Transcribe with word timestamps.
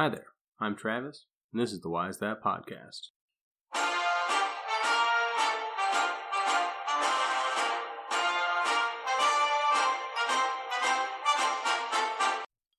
Hi 0.00 0.08
there, 0.08 0.28
I'm 0.58 0.76
Travis, 0.76 1.26
and 1.52 1.60
this 1.60 1.74
is 1.74 1.82
the 1.82 1.90
Why 1.90 2.10
That 2.10 2.42
podcast. 2.42 3.08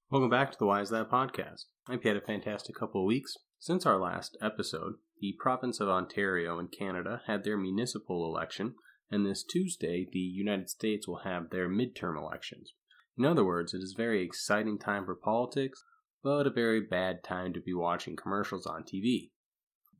Welcome 0.09 0.31
back 0.31 0.51
to 0.51 0.57
the 0.57 0.65
Why 0.65 0.83
That 0.83 1.11
podcast. 1.11 1.65
I 1.87 1.91
hope 1.91 2.03
you 2.03 2.07
had 2.09 2.17
a 2.17 2.25
fantastic 2.25 2.75
couple 2.75 3.01
of 3.01 3.05
weeks. 3.05 3.37
Since 3.59 3.85
our 3.85 3.99
last 3.99 4.35
episode, 4.41 4.93
the 5.19 5.35
province 5.39 5.79
of 5.79 5.89
Ontario 5.89 6.57
in 6.57 6.69
Canada 6.69 7.21
had 7.27 7.43
their 7.43 7.55
municipal 7.55 8.25
election, 8.25 8.73
and 9.11 9.27
this 9.27 9.43
Tuesday, 9.43 10.07
the 10.11 10.17
United 10.17 10.71
States 10.71 11.07
will 11.07 11.21
have 11.23 11.51
their 11.51 11.69
midterm 11.69 12.17
elections. 12.17 12.73
In 13.15 13.25
other 13.25 13.45
words, 13.45 13.75
it 13.75 13.83
is 13.83 13.93
a 13.95 14.01
very 14.01 14.23
exciting 14.23 14.79
time 14.79 15.05
for 15.05 15.13
politics, 15.13 15.83
but 16.23 16.45
a 16.45 16.51
very 16.51 16.81
bad 16.81 17.23
time 17.23 17.53
to 17.53 17.59
be 17.59 17.73
watching 17.73 18.15
commercials 18.15 18.65
on 18.65 18.83
TV. 18.83 19.31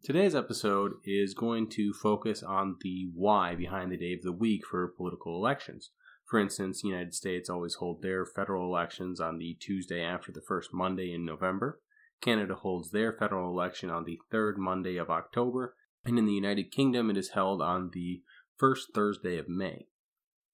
Today's 0.03 0.35
episode 0.35 0.93
is 1.05 1.33
going 1.33 1.69
to 1.69 1.93
focus 1.93 2.43
on 2.43 2.77
the 2.81 3.09
why 3.13 3.55
behind 3.55 3.91
the 3.91 3.97
day 3.97 4.13
of 4.13 4.21
the 4.23 4.31
week 4.31 4.61
for 4.65 4.87
political 4.87 5.35
elections. 5.35 5.91
For 6.27 6.39
instance, 6.39 6.81
the 6.81 6.87
United 6.87 7.13
States 7.13 7.49
always 7.49 7.75
hold 7.75 8.01
their 8.01 8.25
federal 8.25 8.65
elections 8.65 9.19
on 9.19 9.37
the 9.37 9.57
Tuesday 9.59 10.01
after 10.01 10.31
the 10.31 10.41
first 10.47 10.73
Monday 10.73 11.13
in 11.13 11.25
November. 11.25 11.81
Canada 12.21 12.55
holds 12.55 12.91
their 12.91 13.11
federal 13.11 13.51
election 13.51 13.89
on 13.89 14.05
the 14.05 14.19
third 14.31 14.57
Monday 14.57 14.97
of 14.97 15.09
October, 15.09 15.75
and 16.05 16.17
in 16.17 16.25
the 16.25 16.33
United 16.33 16.71
Kingdom 16.71 17.09
it 17.09 17.17
is 17.17 17.29
held 17.29 17.61
on 17.61 17.91
the 17.93 18.21
first 18.57 18.93
Thursday 18.93 19.37
of 19.37 19.49
May. 19.49 19.87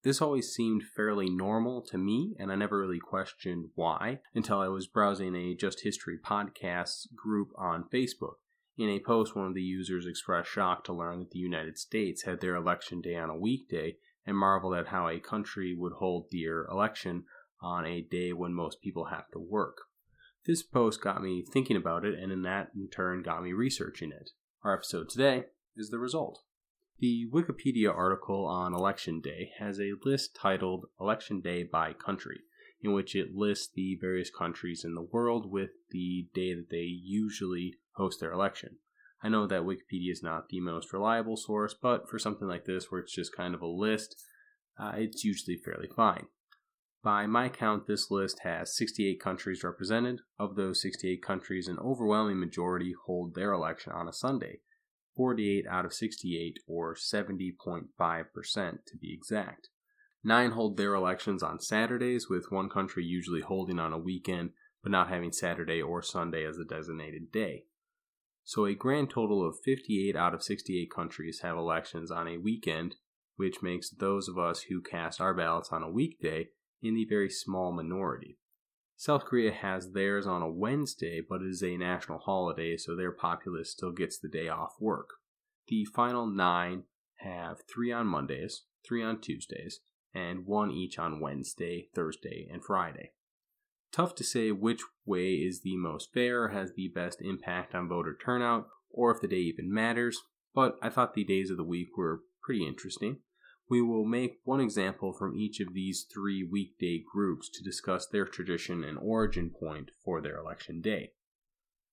This 0.07 0.21
always 0.21 0.53
seemed 0.53 0.83
fairly 0.95 1.29
normal 1.29 1.81
to 1.81 1.97
me, 1.97 2.33
and 2.39 2.49
I 2.49 2.55
never 2.55 2.79
really 2.79 2.97
questioned 2.97 3.71
why 3.75 4.21
until 4.33 4.61
I 4.61 4.69
was 4.69 4.87
browsing 4.87 5.35
a 5.35 5.53
Just 5.53 5.81
History 5.83 6.17
podcasts 6.17 7.13
group 7.13 7.49
on 7.57 7.89
Facebook. 7.93 8.35
In 8.77 8.87
a 8.87 9.01
post, 9.01 9.35
one 9.35 9.47
of 9.47 9.53
the 9.53 9.61
users 9.61 10.07
expressed 10.07 10.49
shock 10.49 10.85
to 10.85 10.93
learn 10.93 11.19
that 11.19 11.31
the 11.31 11.39
United 11.39 11.77
States 11.77 12.23
had 12.23 12.39
their 12.39 12.55
election 12.55 13.01
day 13.01 13.17
on 13.17 13.29
a 13.29 13.37
weekday 13.37 13.97
and 14.25 14.37
marveled 14.37 14.75
at 14.75 14.87
how 14.87 15.09
a 15.09 15.19
country 15.19 15.75
would 15.77 15.95
hold 15.99 16.27
their 16.31 16.63
election 16.67 17.25
on 17.61 17.85
a 17.85 17.99
day 17.99 18.31
when 18.31 18.53
most 18.53 18.79
people 18.81 19.07
have 19.07 19.29
to 19.33 19.39
work. 19.39 19.75
This 20.45 20.63
post 20.63 21.01
got 21.01 21.21
me 21.21 21.43
thinking 21.51 21.75
about 21.75 22.05
it, 22.05 22.17
and 22.17 22.31
in 22.31 22.43
that 22.43 22.69
in 22.73 22.87
turn 22.87 23.23
got 23.23 23.43
me 23.43 23.51
researching 23.51 24.13
it. 24.13 24.29
Our 24.63 24.73
episode 24.73 25.09
today 25.09 25.47
is 25.75 25.89
the 25.89 25.99
result. 25.99 26.43
The 26.99 27.29
Wikipedia 27.31 27.95
article 27.95 28.47
on 28.47 28.73
Election 28.73 29.21
Day 29.21 29.51
has 29.59 29.79
a 29.79 29.93
list 30.03 30.35
titled 30.35 30.87
Election 30.99 31.41
Day 31.41 31.61
by 31.61 31.93
Country, 31.93 32.39
in 32.81 32.91
which 32.91 33.15
it 33.15 33.35
lists 33.35 33.69
the 33.71 33.99
various 34.01 34.31
countries 34.31 34.83
in 34.83 34.95
the 34.95 35.03
world 35.03 35.51
with 35.51 35.69
the 35.91 36.27
day 36.33 36.55
that 36.55 36.71
they 36.71 36.87
usually 36.87 37.75
host 37.97 38.19
their 38.19 38.31
election. 38.31 38.77
I 39.21 39.29
know 39.29 39.45
that 39.45 39.61
Wikipedia 39.61 40.11
is 40.11 40.23
not 40.23 40.49
the 40.49 40.59
most 40.59 40.91
reliable 40.91 41.37
source, 41.37 41.75
but 41.79 42.09
for 42.09 42.17
something 42.17 42.47
like 42.47 42.65
this 42.65 42.89
where 42.89 43.01
it's 43.01 43.13
just 43.13 43.35
kind 43.35 43.53
of 43.53 43.61
a 43.61 43.67
list, 43.67 44.15
uh, 44.79 44.93
it's 44.95 45.23
usually 45.23 45.57
fairly 45.57 45.89
fine. 45.95 46.25
By 47.03 47.27
my 47.27 47.47
count, 47.47 47.85
this 47.85 48.09
list 48.09 48.39
has 48.39 48.75
68 48.75 49.19
countries 49.19 49.63
represented. 49.63 50.21
Of 50.39 50.55
those 50.55 50.81
68 50.81 51.21
countries, 51.21 51.67
an 51.67 51.77
overwhelming 51.77 52.39
majority 52.39 52.95
hold 53.05 53.35
their 53.35 53.51
election 53.51 53.93
on 53.93 54.07
a 54.07 54.13
Sunday 54.13 54.61
48 55.17 55.65
out 55.67 55.85
of 55.85 55.93
68, 55.93 56.59
or 56.67 56.95
70.5% 56.95 57.87
to 58.85 58.97
be 58.97 59.13
exact. 59.13 59.69
Nine 60.23 60.51
hold 60.51 60.77
their 60.77 60.93
elections 60.93 61.43
on 61.43 61.59
Saturdays, 61.59 62.29
with 62.29 62.51
one 62.51 62.69
country 62.69 63.03
usually 63.03 63.41
holding 63.41 63.79
on 63.79 63.91
a 63.91 63.97
weekend 63.97 64.51
but 64.87 64.91
not 64.91 65.09
having 65.09 65.33
Saturday 65.33 65.81
or 65.81 66.01
Sunday 66.01 66.45
as 66.45 66.55
the 66.55 66.63
designated 66.63 67.29
day. 67.31 67.65
So 68.45 68.65
a 68.65 68.73
grand 68.73 69.09
total 69.09 69.45
of 69.45 69.59
58 69.65 70.15
out 70.15 70.33
of 70.33 70.41
68 70.41 70.89
countries 70.89 71.41
have 71.41 71.57
elections 71.57 72.09
on 72.09 72.27
a 72.27 72.37
weekend, 72.37 72.95
which 73.35 73.61
makes 73.61 73.89
those 73.89 74.29
of 74.29 74.37
us 74.37 74.61
who 74.69 74.81
cast 74.81 75.19
our 75.19 75.33
ballots 75.33 75.73
on 75.73 75.83
a 75.83 75.91
weekday 75.91 76.51
in 76.81 76.95
the 76.95 77.03
very 77.03 77.29
small 77.29 77.73
minority. 77.73 78.37
South 78.99 79.25
Korea 79.25 79.51
has 79.51 79.91
theirs 79.91 80.25
on 80.25 80.41
a 80.41 80.51
Wednesday, 80.51 81.21
but 81.21 81.43
it 81.43 81.47
is 81.47 81.63
a 81.63 81.77
national 81.77 82.17
holiday, 82.17 82.75
so 82.75 82.95
their 82.95 83.11
populace 83.11 83.71
still 83.71 83.91
gets 83.91 84.17
the 84.17 84.27
day 84.27 84.49
off 84.49 84.73
work. 84.79 85.09
The 85.67 85.85
final 85.85 86.25
nine 86.25 86.83
have 87.19 87.59
three 87.71 87.91
on 87.91 88.07
Mondays, 88.07 88.63
three 88.83 89.03
on 89.03 89.21
Tuesdays, 89.21 89.81
and 90.15 90.47
one 90.47 90.71
each 90.71 90.97
on 90.97 91.19
Wednesday, 91.19 91.89
Thursday, 91.93 92.47
and 92.51 92.63
Friday. 92.63 93.11
Tough 93.91 94.15
to 94.15 94.23
say 94.23 94.51
which 94.51 94.81
way 95.05 95.33
is 95.33 95.61
the 95.61 95.77
most 95.77 96.11
fair, 96.11 96.49
has 96.49 96.73
the 96.73 96.87
best 96.87 97.21
impact 97.21 97.75
on 97.75 97.87
voter 97.87 98.17
turnout, 98.19 98.67
or 98.89 99.11
if 99.11 99.21
the 99.21 99.27
day 99.27 99.37
even 99.37 99.71
matters, 99.71 100.17
but 100.55 100.75
I 100.81 100.89
thought 100.89 101.13
the 101.13 101.23
days 101.23 101.51
of 101.51 101.57
the 101.57 101.63
week 101.63 101.89
were 101.95 102.21
pretty 102.41 102.65
interesting. 102.65 103.19
We 103.69 103.81
will 103.81 104.05
make 104.05 104.39
one 104.45 104.61
example 104.61 105.11
from 105.11 105.35
each 105.35 105.59
of 105.59 105.73
these 105.73 106.05
three 106.11 106.41
weekday 106.41 107.03
groups 107.11 107.49
to 107.49 107.63
discuss 107.63 108.07
their 108.07 108.25
tradition 108.25 108.83
and 108.83 108.97
origin 108.97 109.49
point 109.49 109.91
for 110.03 110.21
their 110.21 110.37
election 110.37 110.79
day. 110.79 111.11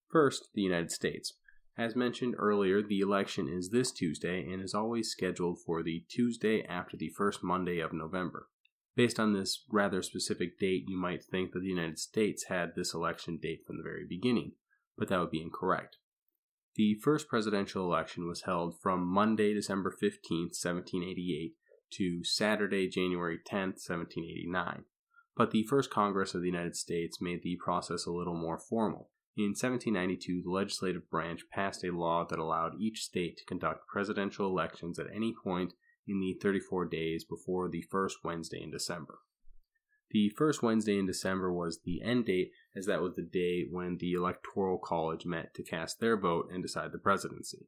First, 0.09 0.51
the 0.55 0.63
United 0.63 0.93
States. 0.93 1.33
As 1.77 1.97
mentioned 1.97 2.37
earlier, 2.39 2.81
the 2.81 3.01
election 3.01 3.49
is 3.49 3.71
this 3.71 3.91
Tuesday 3.91 4.49
and 4.49 4.63
is 4.63 4.75
always 4.75 5.11
scheduled 5.11 5.59
for 5.67 5.83
the 5.83 6.05
Tuesday 6.09 6.63
after 6.63 6.97
the 6.97 7.09
first 7.09 7.43
Monday 7.43 7.81
of 7.81 7.93
November. 7.93 8.47
Based 8.95 9.19
on 9.19 9.33
this 9.33 9.65
rather 9.69 10.01
specific 10.03 10.57
date, 10.61 10.85
you 10.87 10.97
might 10.97 11.25
think 11.25 11.51
that 11.51 11.61
the 11.61 11.67
United 11.67 11.99
States 11.99 12.45
had 12.45 12.77
this 12.77 12.95
election 12.95 13.39
date 13.43 13.65
from 13.67 13.77
the 13.77 13.83
very 13.83 14.07
beginning, 14.09 14.53
but 14.97 15.09
that 15.09 15.19
would 15.19 15.33
be 15.33 15.43
incorrect. 15.43 15.97
The 16.77 16.95
first 16.95 17.27
presidential 17.27 17.85
election 17.85 18.29
was 18.29 18.43
held 18.43 18.81
from 18.81 19.05
Monday, 19.05 19.53
December 19.53 19.91
15, 19.91 20.51
1788, 20.53 21.57
to 21.97 22.25
Saturday, 22.25 22.89
January 22.89 23.39
10, 23.45 23.59
1789. 23.77 24.85
But 25.37 25.51
the 25.51 25.65
first 25.65 25.91
Congress 25.91 26.35
of 26.35 26.41
the 26.41 26.49
United 26.49 26.77
States 26.77 27.21
made 27.21 27.43
the 27.43 27.57
process 27.57 28.07
a 28.07 28.13
little 28.13 28.37
more 28.37 28.59
formal. 28.59 29.11
In 29.37 29.51
1792, 29.51 30.43
the 30.43 30.51
legislative 30.51 31.11
branch 31.11 31.43
passed 31.51 31.83
a 31.85 31.91
law 31.91 32.25
that 32.25 32.39
allowed 32.39 32.81
each 32.81 33.03
state 33.03 33.37
to 33.39 33.45
conduct 33.45 33.89
presidential 33.89 34.47
elections 34.47 34.99
at 34.99 35.09
any 35.13 35.35
point 35.43 35.73
in 36.07 36.21
the 36.21 36.39
34 36.41 36.87
days 36.87 37.25
before 37.25 37.69
the 37.69 37.83
first 37.83 38.19
Wednesday 38.23 38.63
in 38.63 38.71
December. 38.71 39.19
The 40.11 40.29
first 40.29 40.63
Wednesday 40.63 40.99
in 40.99 41.07
December 41.07 41.53
was 41.53 41.81
the 41.83 42.01
end 42.01 42.27
date, 42.27 42.53
as 42.77 42.87
that 42.87 43.03
was 43.03 43.17
the 43.17 43.23
day 43.23 43.67
when 43.69 43.97
the 43.99 44.13
Electoral 44.13 44.79
College 44.79 45.27
met 45.27 45.53
to 45.55 45.65
cast 45.65 45.99
their 45.99 46.17
vote 46.17 46.51
and 46.53 46.63
decide 46.63 46.93
the 46.93 46.99
presidency. 46.99 47.67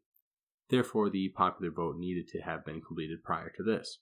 Therefore, 0.69 1.11
the 1.11 1.29
popular 1.31 1.73
vote 1.73 1.97
needed 1.97 2.29
to 2.29 2.41
have 2.43 2.65
been 2.65 2.81
completed 2.81 3.25
prior 3.25 3.51
to 3.57 3.65
this. 3.65 3.99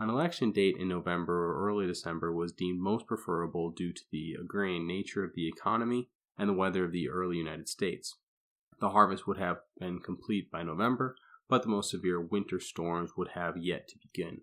An 0.00 0.10
election 0.10 0.52
date 0.52 0.76
in 0.78 0.88
November 0.88 1.50
or 1.50 1.68
early 1.68 1.86
December 1.86 2.32
was 2.32 2.52
deemed 2.52 2.80
most 2.80 3.06
preferable 3.06 3.70
due 3.70 3.92
to 3.92 4.02
the 4.12 4.36
agrarian 4.40 4.86
nature 4.86 5.24
of 5.24 5.34
the 5.34 5.48
economy 5.48 6.08
and 6.38 6.48
the 6.48 6.54
weather 6.54 6.84
of 6.84 6.92
the 6.92 7.08
early 7.08 7.36
United 7.36 7.68
States. 7.68 8.16
The 8.80 8.90
harvest 8.90 9.26
would 9.26 9.38
have 9.38 9.58
been 9.80 9.98
complete 9.98 10.52
by 10.52 10.62
November, 10.62 11.16
but 11.48 11.62
the 11.62 11.68
most 11.68 11.90
severe 11.90 12.20
winter 12.20 12.60
storms 12.60 13.16
would 13.16 13.30
have 13.34 13.56
yet 13.56 13.88
to 13.88 13.96
begin. 13.98 14.42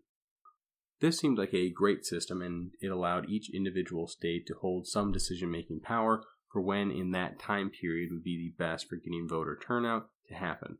This 0.99 1.17
seemed 1.17 1.37
like 1.37 1.53
a 1.53 1.69
great 1.69 2.05
system, 2.05 2.41
and 2.41 2.71
it 2.81 2.87
allowed 2.87 3.29
each 3.29 3.53
individual 3.53 4.07
state 4.07 4.45
to 4.47 4.55
hold 4.55 4.87
some 4.87 5.13
decision 5.13 5.49
making 5.51 5.81
power 5.81 6.23
for 6.51 6.61
when 6.61 6.91
in 6.91 7.11
that 7.11 7.39
time 7.39 7.69
period 7.69 8.09
would 8.11 8.23
be 8.23 8.37
the 8.37 8.63
best 8.63 8.89
for 8.89 8.97
getting 8.97 9.27
voter 9.27 9.57
turnout 9.61 10.09
to 10.27 10.33
happen. 10.33 10.79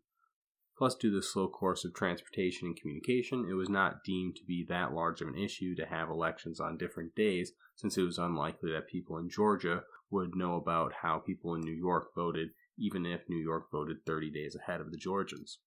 Plus, 0.78 0.96
due 0.96 1.10
to 1.10 1.16
the 1.16 1.24
slow 1.24 1.48
course 1.48 1.86
of 1.86 1.94
transportation 1.94 2.68
and 2.68 2.78
communication, 2.78 3.48
it 3.50 3.54
was 3.54 3.70
not 3.70 4.04
deemed 4.04 4.36
to 4.36 4.44
be 4.46 4.66
that 4.68 4.94
large 4.94 5.22
of 5.22 5.30
an 5.30 5.38
issue 5.38 5.74
to 5.76 5.86
have 5.86 6.10
elections 6.10 6.60
on 6.60 6.78
different 6.78 7.16
days, 7.16 7.54
since 7.76 7.98
it 7.98 8.04
was 8.04 8.18
unlikely 8.18 8.72
that 8.72 8.88
people 8.88 9.18
in 9.18 9.30
Georgia 9.30 9.84
would 10.12 10.36
know 10.36 10.56
about 10.56 10.92
how 11.02 11.20
people 11.20 11.56
in 11.56 11.62
New 11.62 11.74
York 11.74 12.14
voted, 12.14 12.50
even 12.78 13.06
if 13.06 13.22
New 13.30 13.38
York 13.38 13.72
voted 13.72 14.06
30 14.06 14.30
days 14.32 14.56
ahead 14.56 14.82
of 14.82 14.92
the 14.92 14.98
Georgians. 14.98 15.60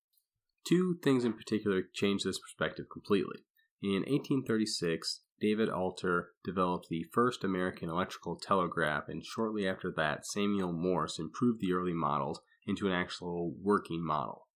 Two 0.66 0.98
things 1.02 1.24
in 1.24 1.32
particular 1.32 1.82
changed 1.94 2.26
this 2.26 2.38
perspective 2.38 2.86
completely. 2.92 3.38
In 3.82 4.02
1836, 4.02 5.22
David 5.40 5.70
Alter 5.70 6.32
developed 6.44 6.88
the 6.90 7.06
first 7.12 7.44
American 7.44 7.88
electrical 7.88 8.36
telegraph, 8.36 9.08
and 9.08 9.24
shortly 9.24 9.66
after 9.66 9.90
that, 9.96 10.26
Samuel 10.26 10.72
Morse 10.72 11.18
improved 11.18 11.60
the 11.60 11.72
early 11.72 11.94
models 11.94 12.40
into 12.66 12.86
an 12.86 12.92
actual 12.92 13.54
working 13.62 14.04
model. 14.04 14.47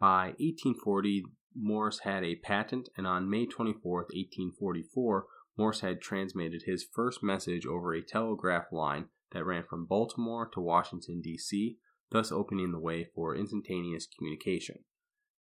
By 0.00 0.28
1840, 0.38 1.24
Morse 1.56 2.00
had 2.00 2.22
a 2.22 2.36
patent, 2.36 2.88
and 2.96 3.06
on 3.06 3.28
May 3.28 3.46
24, 3.46 4.02
1844, 4.02 5.26
Morse 5.56 5.80
had 5.80 6.00
transmitted 6.00 6.62
his 6.66 6.86
first 6.94 7.22
message 7.22 7.66
over 7.66 7.92
a 7.92 8.02
telegraph 8.02 8.66
line 8.70 9.06
that 9.32 9.44
ran 9.44 9.64
from 9.64 9.86
Baltimore 9.86 10.48
to 10.54 10.60
Washington, 10.60 11.20
D.C., 11.20 11.78
thus 12.10 12.30
opening 12.30 12.70
the 12.70 12.78
way 12.78 13.08
for 13.14 13.34
instantaneous 13.34 14.06
communication. 14.06 14.84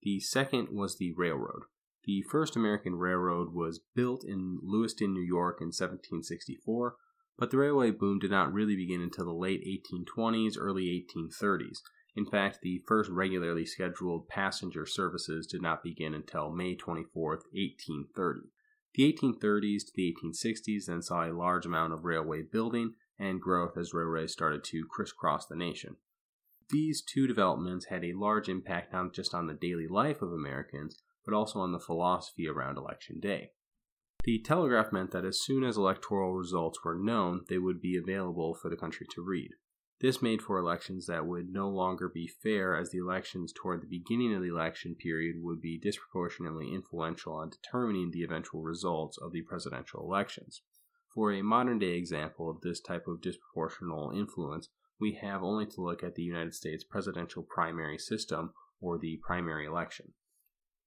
The 0.03 0.21
second 0.21 0.69
was 0.71 0.97
the 0.97 1.13
railroad. 1.13 1.65
The 2.05 2.23
first 2.23 2.57
American 2.57 2.95
railroad 2.95 3.53
was 3.53 3.81
built 3.95 4.25
in 4.25 4.61
Lewiston, 4.63 5.13
New 5.13 5.23
York 5.23 5.59
in 5.61 5.69
1764, 5.69 6.97
But 7.39 7.51
the 7.51 7.59
railway 7.59 7.91
boom 7.91 8.19
did 8.19 8.31
not 8.31 8.53
really 8.53 8.77
begin 8.77 9.03
until 9.03 9.27
the 9.27 9.33
late 9.33 9.63
1820s, 9.67 10.55
early 10.59 11.07
1830s. 11.15 11.79
In 12.17 12.25
fact, 12.25 12.61
the 12.63 12.83
first 12.87 13.11
regularly 13.11 13.67
scheduled 13.67 14.29
passenger 14.29 14.87
services 14.87 15.47
did 15.47 15.61
not 15.61 15.83
begin 15.83 16.15
until 16.15 16.51
May 16.51 16.75
24, 16.75 17.31
1830. 17.53 18.49
The 18.95 19.13
1830s 19.13 19.85
to 19.85 19.93
the 19.95 20.17
1860s 20.25 20.87
then 20.87 21.03
saw 21.03 21.25
a 21.25 21.37
large 21.37 21.67
amount 21.67 21.93
of 21.93 22.07
railway 22.07 22.41
building 22.41 22.95
and 23.19 23.41
growth 23.41 23.77
as 23.77 23.93
railways 23.93 24.33
started 24.33 24.65
to 24.65 24.87
crisscross 24.91 25.45
the 25.45 25.57
nation. 25.57 25.97
These 26.71 27.03
two 27.03 27.27
developments 27.27 27.87
had 27.87 28.03
a 28.03 28.15
large 28.15 28.49
impact 28.49 28.95
not 28.95 29.13
just 29.13 29.35
on 29.35 29.47
the 29.47 29.55
daily 29.55 29.87
life 29.87 30.23
of 30.23 30.33
Americans, 30.33 31.03
but 31.25 31.35
also 31.35 31.59
on 31.59 31.73
the 31.73 31.79
philosophy 31.79 32.49
around 32.49 32.79
Election 32.79 33.21
Day. 33.21 33.51
The 34.25 34.41
telegraph 34.41 34.91
meant 34.91 35.11
that 35.11 35.27
as 35.27 35.41
soon 35.41 35.63
as 35.63 35.77
electoral 35.77 36.35
results 36.35 36.79
were 36.83 36.99
known, 36.99 37.45
they 37.49 37.59
would 37.59 37.81
be 37.81 37.97
available 37.97 38.55
for 38.55 38.71
the 38.71 38.77
country 38.77 39.07
to 39.15 39.23
read. 39.23 39.51
This 39.99 40.21
made 40.21 40.43
for 40.43 40.59
elections 40.59 41.07
that 41.07 41.27
would 41.27 41.49
no 41.49 41.71
longer 41.71 42.07
be 42.09 42.27
fair, 42.27 42.77
as 42.77 42.91
the 42.91 42.99
elections 42.99 43.51
toward 43.51 43.81
the 43.81 43.87
beginning 43.87 44.35
of 44.35 44.43
the 44.43 44.49
election 44.49 44.95
period 44.95 45.37
would 45.43 45.63
be 45.63 45.79
disproportionately 45.79 46.75
influential 46.75 47.33
on 47.33 47.49
determining 47.49 48.11
the 48.11 48.23
eventual 48.23 48.63
results 48.63 49.17
of 49.17 49.33
the 49.33 49.41
presidential 49.41 50.01
elections. 50.01 50.61
For 51.15 51.33
a 51.33 51.41
modern 51.41 51.79
day 51.79 51.95
example 51.97 52.51
of 52.51 52.61
this 52.61 52.79
type 52.79 53.07
of 53.07 53.23
disproportional 53.23 54.15
influence, 54.15 54.69
we 55.01 55.15
have 55.15 55.43
only 55.43 55.65
to 55.65 55.81
look 55.81 56.05
at 56.05 56.15
the 56.15 56.23
United 56.23 56.55
States 56.55 56.85
presidential 56.85 57.43
primary 57.43 57.97
system 57.97 58.53
or 58.83 58.99
the 58.99 59.19
primary 59.27 59.65
election. 59.65 60.13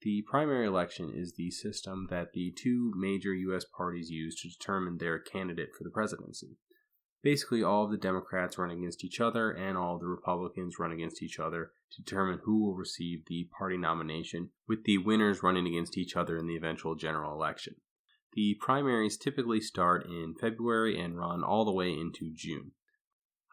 The 0.02 0.24
primary 0.30 0.68
election 0.68 1.12
is 1.12 1.34
the 1.34 1.50
system 1.50 2.08
that 2.12 2.34
the 2.34 2.52
two 2.56 2.94
major 2.96 3.34
U.S. 3.34 3.66
parties 3.66 4.12
use 4.12 4.40
to 4.42 4.50
determine 4.50 4.98
their 4.98 5.18
candidate 5.18 5.70
for 5.76 5.84
the 5.84 5.90
presidency 5.90 6.58
basically 7.22 7.64
all 7.64 7.86
of 7.86 7.92
the 7.92 7.98
Democrats 7.98 8.58
run 8.58 8.72
against 8.72 9.04
each 9.04 9.20
other 9.20 9.52
and 9.52 9.78
all 9.78 9.96
of 9.96 10.02
the 10.02 10.08
Republicans 10.08 10.80
run 10.80 10.92
against 10.92 11.22
each 11.22 11.40
other 11.40 11.72
to 11.92 12.02
determine 12.02 12.40
who 12.44 12.64
will 12.64 12.76
receive 12.76 13.26
the 13.26 13.50
party 13.58 13.78
nomination, 13.78 14.50
with 14.68 14.84
the 14.84 14.98
winners 14.98 15.44
running 15.44 15.68
against 15.68 15.98
each 15.98 16.16
other 16.16 16.38
in 16.38 16.48
the 16.48 16.56
eventual 16.56 16.96
general 16.96 17.34
election. 17.34 17.76
The 18.34 18.56
primaries 18.62 19.18
typically 19.18 19.60
start 19.60 20.06
in 20.06 20.36
February 20.40 21.00
and 21.00 21.18
run 21.18 21.44
all 21.44 21.66
the 21.66 21.74
way 21.74 21.92
into 21.92 22.32
June. 22.34 22.72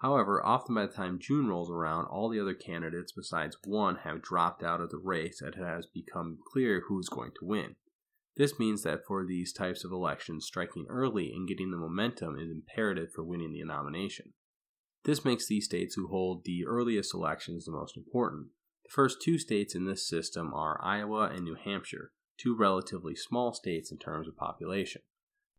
However, 0.00 0.44
often 0.44 0.74
by 0.74 0.86
the 0.86 0.92
time 0.92 1.18
June 1.18 1.48
rolls 1.48 1.70
around, 1.70 2.06
all 2.06 2.28
the 2.28 2.40
other 2.40 2.52
candidates 2.54 3.12
besides 3.12 3.56
one 3.64 3.96
have 4.04 4.20
dropped 4.20 4.62
out 4.62 4.82
of 4.82 4.90
the 4.90 4.98
race 4.98 5.40
and 5.40 5.54
it 5.54 5.58
has 5.58 5.86
become 5.86 6.38
clear 6.46 6.82
who's 6.86 7.08
going 7.08 7.32
to 7.38 7.46
win. 7.46 7.76
This 8.36 8.58
means 8.58 8.82
that 8.82 9.06
for 9.06 9.24
these 9.24 9.52
types 9.52 9.82
of 9.82 9.92
elections, 9.92 10.44
striking 10.46 10.86
early 10.88 11.32
and 11.32 11.48
getting 11.48 11.70
the 11.70 11.78
momentum 11.78 12.38
is 12.38 12.50
imperative 12.50 13.10
for 13.14 13.24
winning 13.24 13.52
the 13.52 13.64
nomination. 13.64 14.34
This 15.04 15.24
makes 15.24 15.46
these 15.46 15.64
states 15.64 15.94
who 15.94 16.08
hold 16.08 16.44
the 16.44 16.66
earliest 16.66 17.14
elections 17.14 17.64
the 17.64 17.72
most 17.72 17.96
important. 17.96 18.48
The 18.84 18.90
first 18.90 19.22
two 19.22 19.38
states 19.38 19.74
in 19.74 19.86
this 19.86 20.06
system 20.06 20.52
are 20.52 20.80
Iowa 20.82 21.30
and 21.32 21.44
New 21.44 21.54
Hampshire, 21.54 22.12
two 22.36 22.54
relatively 22.54 23.14
small 23.14 23.54
states 23.54 23.90
in 23.90 23.98
terms 23.98 24.28
of 24.28 24.36
population. 24.36 25.02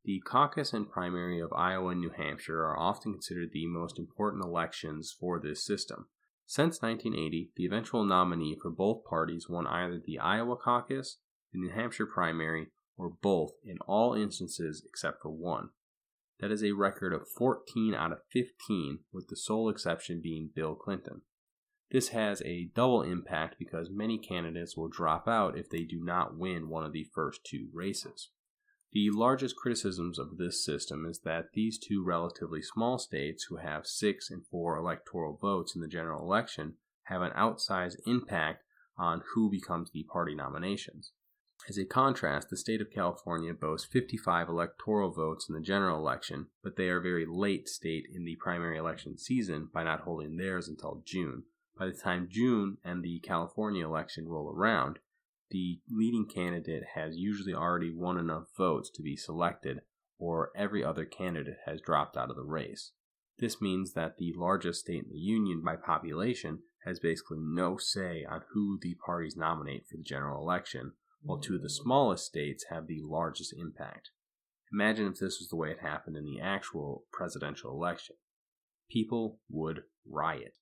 The 0.03 0.21
caucus 0.25 0.71
and 0.71 0.89
primary 0.89 1.39
of 1.39 1.51
Iowa 1.53 1.89
and 1.89 1.99
New 1.99 2.11
Hampshire 2.15 2.63
are 2.63 2.79
often 2.79 3.13
considered 3.13 3.49
the 3.51 3.65
most 3.67 3.97
important 3.97 4.43
elections 4.43 5.15
for 5.19 5.39
this 5.39 5.65
system. 5.65 6.07
Since 6.45 6.81
1980, 6.81 7.51
the 7.57 7.65
eventual 7.65 8.05
nominee 8.05 8.55
for 8.61 8.69
both 8.69 9.03
parties 9.03 9.49
won 9.49 9.67
either 9.67 9.99
the 9.99 10.19
Iowa 10.19 10.55
caucus 10.55 11.17
the 11.53 11.59
New 11.59 11.69
Hampshire 11.69 12.05
primary, 12.05 12.67
or 12.97 13.09
both 13.09 13.51
in 13.63 13.77
all 13.87 14.13
instances 14.13 14.83
except 14.85 15.21
for 15.21 15.29
one. 15.29 15.69
That 16.39 16.51
is 16.51 16.63
a 16.63 16.73
record 16.73 17.13
of 17.13 17.27
14 17.37 17.93
out 17.93 18.11
of 18.11 18.19
15, 18.31 18.99
with 19.11 19.27
the 19.27 19.35
sole 19.35 19.69
exception 19.69 20.21
being 20.21 20.51
Bill 20.53 20.75
Clinton. 20.75 21.21
This 21.89 22.09
has 22.09 22.41
a 22.41 22.69
double 22.75 23.01
impact 23.01 23.55
because 23.57 23.89
many 23.89 24.17
candidates 24.17 24.75
will 24.75 24.89
drop 24.89 25.27
out 25.27 25.57
if 25.57 25.69
they 25.69 25.83
do 25.83 26.03
not 26.03 26.37
win 26.37 26.69
one 26.69 26.83
of 26.83 26.91
the 26.91 27.07
first 27.15 27.45
two 27.45 27.69
races. 27.73 28.29
The 28.91 29.09
largest 29.11 29.55
criticisms 29.55 30.19
of 30.19 30.37
this 30.37 30.63
system 30.63 31.05
is 31.05 31.19
that 31.19 31.53
these 31.53 31.77
two 31.77 32.03
relatively 32.03 32.61
small 32.61 32.97
states, 32.97 33.45
who 33.45 33.57
have 33.57 33.85
six 33.85 34.29
and 34.29 34.45
four 34.45 34.77
electoral 34.77 35.37
votes 35.37 35.75
in 35.75 35.81
the 35.81 35.87
general 35.87 36.21
election, 36.21 36.75
have 37.03 37.21
an 37.21 37.31
outsized 37.31 37.97
impact 38.05 38.63
on 38.97 39.23
who 39.33 39.49
becomes 39.49 39.91
the 39.91 40.03
party 40.03 40.35
nominations. 40.35 41.11
As 41.69 41.77
a 41.77 41.83
contrast, 41.83 42.49
the 42.49 42.55
state 42.55 42.79
of 42.79 42.91
California 42.91 43.53
boasts 43.53 43.85
55 43.91 44.47
electoral 44.47 45.11
votes 45.11 45.49
in 45.49 45.55
the 45.55 45.59
general 45.59 45.99
election, 45.99 46.47
but 46.63 46.77
they 46.77 46.87
are 46.87 46.99
a 46.99 47.01
very 47.01 47.25
late 47.25 47.67
state 47.67 48.05
in 48.13 48.23
the 48.23 48.37
primary 48.37 48.77
election 48.77 49.17
season 49.17 49.69
by 49.73 49.83
not 49.83 50.01
holding 50.01 50.37
theirs 50.37 50.69
until 50.69 51.03
June. 51.05 51.43
By 51.77 51.87
the 51.87 51.91
time 51.91 52.29
June 52.31 52.77
and 52.85 53.03
the 53.03 53.19
California 53.19 53.85
election 53.85 54.29
roll 54.29 54.49
around, 54.49 54.99
the 55.51 55.81
leading 55.89 56.25
candidate 56.25 56.83
has 56.95 57.17
usually 57.17 57.53
already 57.53 57.91
won 57.91 58.17
enough 58.17 58.45
votes 58.57 58.89
to 58.91 59.01
be 59.01 59.17
selected, 59.17 59.81
or 60.17 60.51
every 60.55 60.85
other 60.85 61.03
candidate 61.03 61.57
has 61.65 61.81
dropped 61.81 62.15
out 62.15 62.29
of 62.29 62.37
the 62.37 62.43
race. 62.43 62.93
This 63.39 63.61
means 63.61 63.91
that 63.91 64.17
the 64.17 64.33
largest 64.37 64.79
state 64.79 65.03
in 65.03 65.09
the 65.09 65.19
Union 65.19 65.61
by 65.65 65.75
population 65.75 66.59
has 66.85 67.01
basically 67.01 67.39
no 67.41 67.75
say 67.75 68.23
on 68.23 68.43
who 68.53 68.79
the 68.81 68.95
parties 69.05 69.35
nominate 69.35 69.85
for 69.85 69.97
the 69.97 70.03
general 70.03 70.41
election, 70.41 70.93
while 71.27 71.39
two 71.39 71.55
of 71.55 71.61
the 71.61 71.69
smallest 71.69 72.25
states 72.25 72.65
have 72.69 72.87
the 72.87 73.01
largest 73.03 73.53
impact. 73.57 74.11
Imagine 74.71 75.07
if 75.07 75.19
this 75.19 75.39
was 75.39 75.49
the 75.49 75.57
way 75.57 75.69
it 75.69 75.81
happened 75.81 76.15
in 76.15 76.23
the 76.23 76.39
actual 76.39 77.03
presidential 77.11 77.71
election. 77.71 78.15
People 78.89 79.39
would 79.49 79.83
riot. 80.09 80.53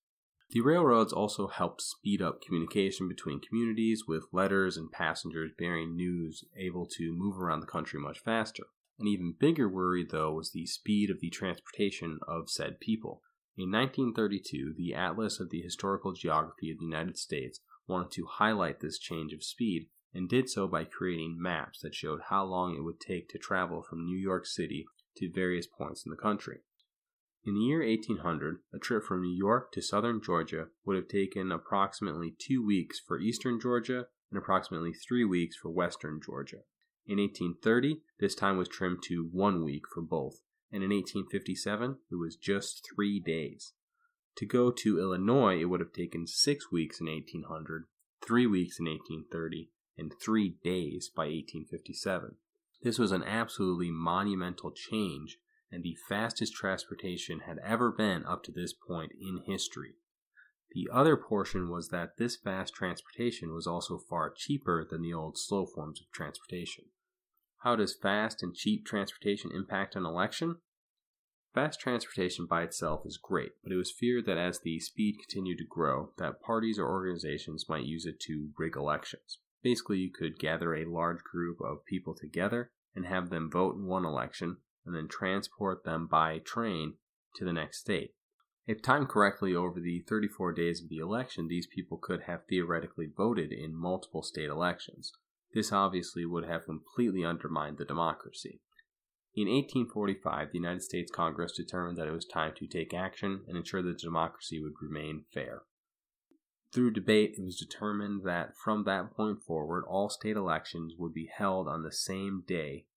The 0.49 0.61
railroads 0.61 1.13
also 1.13 1.47
helped 1.47 1.81
speed 1.81 2.19
up 2.19 2.41
communication 2.41 3.07
between 3.07 3.41
communities 3.41 4.05
with 4.07 4.25
letters 4.31 4.75
and 4.75 4.91
passengers 4.91 5.51
bearing 5.57 5.95
news 5.95 6.43
able 6.57 6.87
to 6.97 7.13
move 7.15 7.39
around 7.39 7.59
the 7.59 7.67
country 7.67 7.99
much 7.99 8.19
faster. 8.19 8.63
An 8.99 9.07
even 9.07 9.35
bigger 9.39 9.69
worry, 9.69 10.03
though, 10.09 10.33
was 10.33 10.51
the 10.51 10.65
speed 10.65 11.11
of 11.11 11.19
the 11.19 11.29
transportation 11.29 12.19
of 12.27 12.49
said 12.49 12.79
people. 12.79 13.21
In 13.55 13.71
1932, 13.71 14.73
the 14.75 14.95
Atlas 14.95 15.39
of 15.39 15.51
the 15.51 15.61
Historical 15.61 16.13
Geography 16.13 16.71
of 16.71 16.79
the 16.79 16.85
United 16.85 17.17
States 17.17 17.59
wanted 17.87 18.11
to 18.13 18.25
highlight 18.25 18.79
this 18.79 18.97
change 18.97 19.31
of 19.31 19.43
speed 19.43 19.89
and 20.15 20.29
did 20.29 20.49
so 20.49 20.65
by 20.65 20.85
creating 20.85 21.35
maps 21.37 21.81
that 21.81 21.93
showed 21.93 22.21
how 22.29 22.45
long 22.45 22.73
it 22.73 22.83
would 22.83 23.01
take 23.01 23.27
to 23.29 23.37
travel 23.37 23.83
from 23.83 24.05
New 24.05 24.17
York 24.17 24.45
City 24.45 24.85
to 25.17 25.29
various 25.29 25.67
points 25.67 26.05
in 26.05 26.09
the 26.09 26.17
country. 26.17 26.59
In 27.43 27.53
the 27.53 27.59
year 27.59 27.85
1800, 27.85 28.59
a 28.73 28.79
trip 28.79 29.03
from 29.03 29.21
New 29.21 29.35
York 29.35 29.71
to 29.73 29.81
southern 29.81 30.21
Georgia 30.23 30.67
would 30.85 30.95
have 30.95 31.09
taken 31.09 31.51
approximately 31.51 32.33
two 32.39 32.65
weeks 32.65 32.99
for 33.05 33.19
eastern 33.19 33.59
Georgia 33.59 34.07
and 34.31 34.37
approximately 34.37 34.93
three 34.93 35.25
weeks 35.25 35.55
for 35.55 35.69
western 35.69 36.19
Georgia. 36.25 36.61
In 37.05 37.19
1830, 37.19 38.01
this 38.19 38.33
time 38.33 38.57
was 38.57 38.67
trimmed 38.67 39.03
to 39.03 39.29
one 39.31 39.63
week 39.63 39.83
for 39.93 40.01
both, 40.01 40.39
and 40.71 40.81
in 40.81 40.89
1857, 40.89 41.97
it 42.09 42.15
was 42.15 42.35
just 42.35 42.87
three 42.95 43.19
days. 43.19 43.73
To 44.37 44.45
go 44.45 44.71
to 44.71 44.99
Illinois, 44.99 45.61
it 45.61 45.65
would 45.65 45.81
have 45.81 45.93
taken 45.93 46.25
six 46.25 46.71
weeks 46.71 46.99
in 46.99 47.05
1800, 47.05 47.85
three 48.25 48.47
weeks 48.47 48.79
in 48.79 48.85
1830, 48.85 49.69
in 49.97 50.09
three 50.09 50.55
days 50.63 51.09
by 51.13 51.23
1857. 51.23 52.35
This 52.83 52.99
was 52.99 53.11
an 53.11 53.23
absolutely 53.23 53.91
monumental 53.91 54.71
change 54.71 55.39
and 55.71 55.83
the 55.83 55.97
fastest 56.07 56.53
transportation 56.53 57.41
had 57.41 57.57
ever 57.63 57.91
been 57.91 58.25
up 58.25 58.43
to 58.43 58.51
this 58.51 58.73
point 58.73 59.11
in 59.19 59.41
history. 59.45 59.95
The 60.71 60.89
other 60.91 61.17
portion 61.17 61.69
was 61.69 61.89
that 61.89 62.17
this 62.17 62.37
fast 62.37 62.73
transportation 62.73 63.53
was 63.53 63.67
also 63.67 63.97
far 63.97 64.33
cheaper 64.35 64.87
than 64.89 65.01
the 65.01 65.13
old 65.13 65.37
slow 65.37 65.65
forms 65.65 66.01
of 66.01 66.11
transportation. 66.13 66.85
How 67.63 67.75
does 67.75 67.95
fast 67.95 68.43
and 68.43 68.53
cheap 68.53 68.85
transportation 68.85 69.51
impact 69.53 69.95
an 69.95 70.05
election? 70.05 70.57
Fast 71.53 71.79
transportation 71.79 72.45
by 72.45 72.63
itself 72.63 73.05
is 73.05 73.17
great, 73.17 73.53
but 73.63 73.71
it 73.71 73.77
was 73.77 73.91
feared 73.91 74.25
that 74.25 74.37
as 74.37 74.59
the 74.59 74.79
speed 74.79 75.15
continued 75.19 75.57
to 75.57 75.65
grow, 75.65 76.11
that 76.17 76.41
parties 76.41 76.77
or 76.77 76.89
organizations 76.89 77.65
might 77.69 77.85
use 77.85 78.05
it 78.05 78.19
to 78.21 78.49
rig 78.57 78.75
elections. 78.75 79.39
Basically, 79.65 79.97
you 79.97 80.11
could 80.11 80.37
gather 80.37 80.75
a 80.75 80.85
large 80.85 81.23
group 81.23 81.59
of 81.59 81.87
people 81.87 82.13
together 82.13 82.69
and 82.95 83.07
have 83.07 83.31
them 83.31 83.49
vote 83.49 83.75
in 83.75 83.87
one 83.87 84.05
election 84.05 84.57
and 84.85 84.95
then 84.95 85.07
transport 85.07 85.83
them 85.83 86.05
by 86.05 86.37
train 86.37 86.97
to 87.37 87.43
the 87.43 87.51
next 87.51 87.79
state. 87.79 88.13
If 88.67 88.83
timed 88.83 89.09
correctly 89.09 89.55
over 89.55 89.79
the 89.79 90.05
34 90.07 90.53
days 90.53 90.83
of 90.83 90.89
the 90.89 90.99
election, 90.99 91.47
these 91.47 91.65
people 91.65 91.97
could 91.97 92.21
have 92.27 92.45
theoretically 92.45 93.07
voted 93.07 93.51
in 93.51 93.75
multiple 93.75 94.21
state 94.21 94.51
elections. 94.51 95.13
This 95.55 95.71
obviously 95.71 96.27
would 96.27 96.45
have 96.45 96.65
completely 96.65 97.25
undermined 97.25 97.79
the 97.79 97.85
democracy. 97.85 98.61
In 99.33 99.47
1845, 99.47 100.51
the 100.51 100.59
United 100.59 100.83
States 100.83 101.09
Congress 101.11 101.53
determined 101.53 101.97
that 101.97 102.07
it 102.07 102.13
was 102.13 102.25
time 102.25 102.53
to 102.57 102.67
take 102.67 102.93
action 102.93 103.43
and 103.47 103.57
ensure 103.57 103.81
that 103.81 103.97
democracy 103.97 104.61
would 104.61 104.73
remain 104.79 105.25
fair. 105.33 105.63
Through 106.73 106.91
debate, 106.91 107.35
it 107.37 107.43
was 107.43 107.57
determined 107.57 108.23
that 108.25 108.55
from 108.57 108.83
that 108.83 109.11
point 109.11 109.41
forward, 109.43 109.85
all 109.87 110.09
state 110.09 110.35
elections 110.35 110.93
would 110.97 111.13
be 111.13 111.29
held 111.33 111.67
on 111.67 111.83
the 111.83 111.91
same 111.91 112.43
day. 112.45 112.87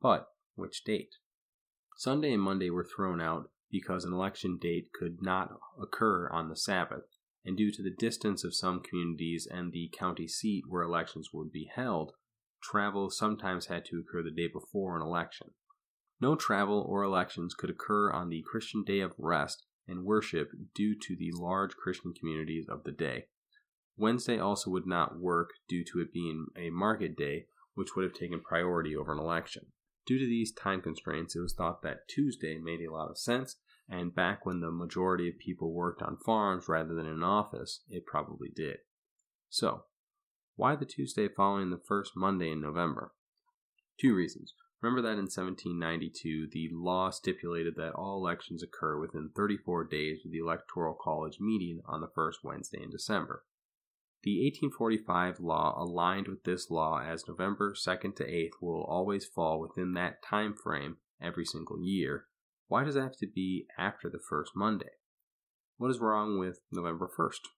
But 0.00 0.28
which 0.54 0.84
date? 0.84 1.16
Sunday 1.96 2.32
and 2.32 2.42
Monday 2.42 2.70
were 2.70 2.84
thrown 2.84 3.20
out 3.20 3.50
because 3.70 4.04
an 4.04 4.12
election 4.12 4.58
date 4.60 4.90
could 4.92 5.22
not 5.22 5.58
occur 5.80 6.28
on 6.30 6.48
the 6.48 6.56
Sabbath, 6.56 7.04
and 7.44 7.56
due 7.56 7.70
to 7.72 7.82
the 7.82 7.94
distance 7.96 8.44
of 8.44 8.54
some 8.54 8.80
communities 8.80 9.46
and 9.50 9.72
the 9.72 9.90
county 9.92 10.26
seat 10.26 10.64
where 10.68 10.82
elections 10.82 11.30
would 11.32 11.52
be 11.52 11.70
held, 11.74 12.12
travel 12.62 13.10
sometimes 13.10 13.66
had 13.66 13.84
to 13.86 13.98
occur 13.98 14.22
the 14.22 14.30
day 14.30 14.48
before 14.48 14.96
an 14.96 15.02
election. 15.02 15.52
No 16.20 16.34
travel 16.34 16.84
or 16.86 17.02
elections 17.02 17.54
could 17.54 17.70
occur 17.70 18.10
on 18.10 18.28
the 18.28 18.42
Christian 18.42 18.84
day 18.84 19.00
of 19.00 19.14
rest 19.16 19.64
and 19.90 20.04
worship 20.04 20.50
due 20.74 20.94
to 20.94 21.16
the 21.16 21.32
large 21.34 21.76
Christian 21.76 22.14
communities 22.14 22.66
of 22.68 22.84
the 22.84 22.92
day. 22.92 23.26
Wednesday 23.96 24.38
also 24.38 24.70
would 24.70 24.86
not 24.86 25.18
work 25.18 25.50
due 25.68 25.84
to 25.84 26.00
it 26.00 26.12
being 26.12 26.46
a 26.56 26.70
market 26.70 27.16
day, 27.16 27.46
which 27.74 27.94
would 27.94 28.04
have 28.04 28.14
taken 28.14 28.40
priority 28.40 28.96
over 28.96 29.12
an 29.12 29.18
election. 29.18 29.66
Due 30.06 30.18
to 30.18 30.26
these 30.26 30.52
time 30.52 30.80
constraints, 30.80 31.36
it 31.36 31.40
was 31.40 31.52
thought 31.52 31.82
that 31.82 32.08
Tuesday 32.08 32.58
made 32.58 32.80
a 32.80 32.92
lot 32.92 33.10
of 33.10 33.18
sense, 33.18 33.56
and 33.88 34.14
back 34.14 34.46
when 34.46 34.60
the 34.60 34.70
majority 34.70 35.28
of 35.28 35.38
people 35.38 35.72
worked 35.72 36.00
on 36.02 36.16
farms 36.24 36.68
rather 36.68 36.94
than 36.94 37.06
in 37.06 37.22
office, 37.22 37.80
it 37.88 38.06
probably 38.06 38.48
did. 38.54 38.78
So, 39.50 39.84
why 40.56 40.76
the 40.76 40.86
Tuesday 40.86 41.28
following 41.28 41.70
the 41.70 41.80
first 41.86 42.12
Monday 42.16 42.50
in 42.50 42.60
November? 42.60 43.12
Two 44.00 44.14
reasons. 44.14 44.54
Remember 44.82 45.02
that 45.02 45.18
in 45.18 45.28
1792, 45.28 46.48
the 46.52 46.70
law 46.72 47.10
stipulated 47.10 47.76
that 47.76 47.92
all 47.92 48.16
elections 48.16 48.62
occur 48.62 48.98
within 48.98 49.30
34 49.36 49.84
days 49.84 50.24
of 50.24 50.32
the 50.32 50.38
Electoral 50.38 50.94
College 50.94 51.38
meeting 51.38 51.80
on 51.84 52.00
the 52.00 52.10
first 52.14 52.42
Wednesday 52.42 52.82
in 52.82 52.90
December. 52.90 53.44
The 54.22 54.42
1845 54.42 55.40
law 55.40 55.74
aligned 55.76 56.28
with 56.28 56.44
this 56.44 56.70
law 56.70 57.02
as 57.02 57.28
November 57.28 57.74
2nd 57.74 58.16
to 58.16 58.24
8th 58.24 58.62
will 58.62 58.84
always 58.84 59.26
fall 59.26 59.60
within 59.60 59.92
that 59.94 60.22
time 60.22 60.54
frame 60.54 60.96
every 61.20 61.44
single 61.44 61.82
year. 61.82 62.26
Why 62.68 62.84
does 62.84 62.96
it 62.96 63.02
have 63.02 63.16
to 63.18 63.26
be 63.26 63.66
after 63.78 64.08
the 64.08 64.18
first 64.18 64.52
Monday? 64.56 64.92
What 65.76 65.90
is 65.90 66.00
wrong 66.00 66.38
with 66.38 66.60
November 66.72 67.10
1st? 67.18 67.48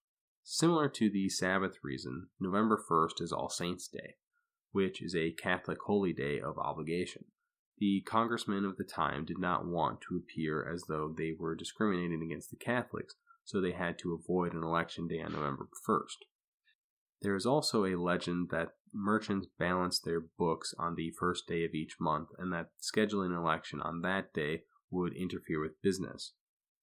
Similar 0.43 0.89
to 0.89 1.09
the 1.09 1.29
Sabbath 1.29 1.77
reason, 1.83 2.27
November 2.39 2.81
1st 2.89 3.21
is 3.21 3.31
All 3.31 3.49
Saints' 3.49 3.87
Day 3.87 4.15
which 4.73 5.01
is 5.01 5.15
a 5.15 5.31
Catholic 5.31 5.77
holy 5.85 6.11
day 6.11 6.41
of 6.41 6.57
obligation. 6.57 7.25
The 7.77 8.01
congressmen 8.05 8.65
of 8.65 8.77
the 8.77 8.83
time 8.83 9.23
did 9.23 9.39
not 9.39 9.65
want 9.65 10.01
to 10.01 10.17
appear 10.17 10.69
as 10.69 10.83
though 10.89 11.13
they 11.17 11.31
were 11.37 11.55
discriminating 11.55 12.21
against 12.21 12.49
the 12.49 12.57
Catholics, 12.57 13.15
so 13.45 13.61
they 13.61 13.71
had 13.71 13.97
to 13.99 14.13
avoid 14.13 14.53
an 14.53 14.63
election 14.63 15.07
day 15.07 15.21
on 15.21 15.33
November 15.33 15.67
1st. 15.87 16.25
There 17.21 17.35
is 17.35 17.45
also 17.45 17.85
a 17.85 17.95
legend 17.95 18.49
that 18.51 18.73
merchants 18.93 19.47
balance 19.57 19.99
their 19.99 20.21
books 20.37 20.73
on 20.77 20.95
the 20.95 21.11
first 21.17 21.47
day 21.47 21.63
of 21.63 21.73
each 21.73 21.95
month 21.99 22.29
and 22.37 22.51
that 22.53 22.69
scheduling 22.81 23.27
an 23.27 23.37
election 23.37 23.81
on 23.81 24.01
that 24.01 24.33
day 24.33 24.63
would 24.91 25.15
interfere 25.15 25.61
with 25.61 25.81
business. 25.81 26.33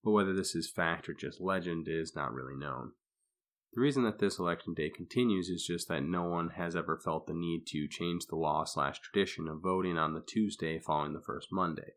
But 0.02 0.12
whether 0.12 0.32
this 0.32 0.54
is 0.54 0.70
fact 0.70 1.08
or 1.08 1.14
just 1.14 1.40
legend 1.40 1.86
is 1.88 2.16
not 2.16 2.32
really 2.32 2.56
known. 2.56 2.92
The 3.72 3.80
reason 3.80 4.02
that 4.02 4.18
this 4.18 4.38
election 4.38 4.74
day 4.74 4.90
continues 4.90 5.48
is 5.48 5.64
just 5.64 5.86
that 5.88 6.02
no 6.02 6.24
one 6.24 6.50
has 6.50 6.74
ever 6.74 6.98
felt 6.98 7.28
the 7.28 7.34
need 7.34 7.66
to 7.68 7.86
change 7.86 8.26
the 8.26 8.34
law 8.34 8.64
slash 8.64 8.98
tradition 8.98 9.46
of 9.46 9.62
voting 9.62 9.96
on 9.96 10.12
the 10.12 10.24
Tuesday 10.26 10.80
following 10.80 11.12
the 11.12 11.20
first 11.20 11.48
Monday. 11.52 11.92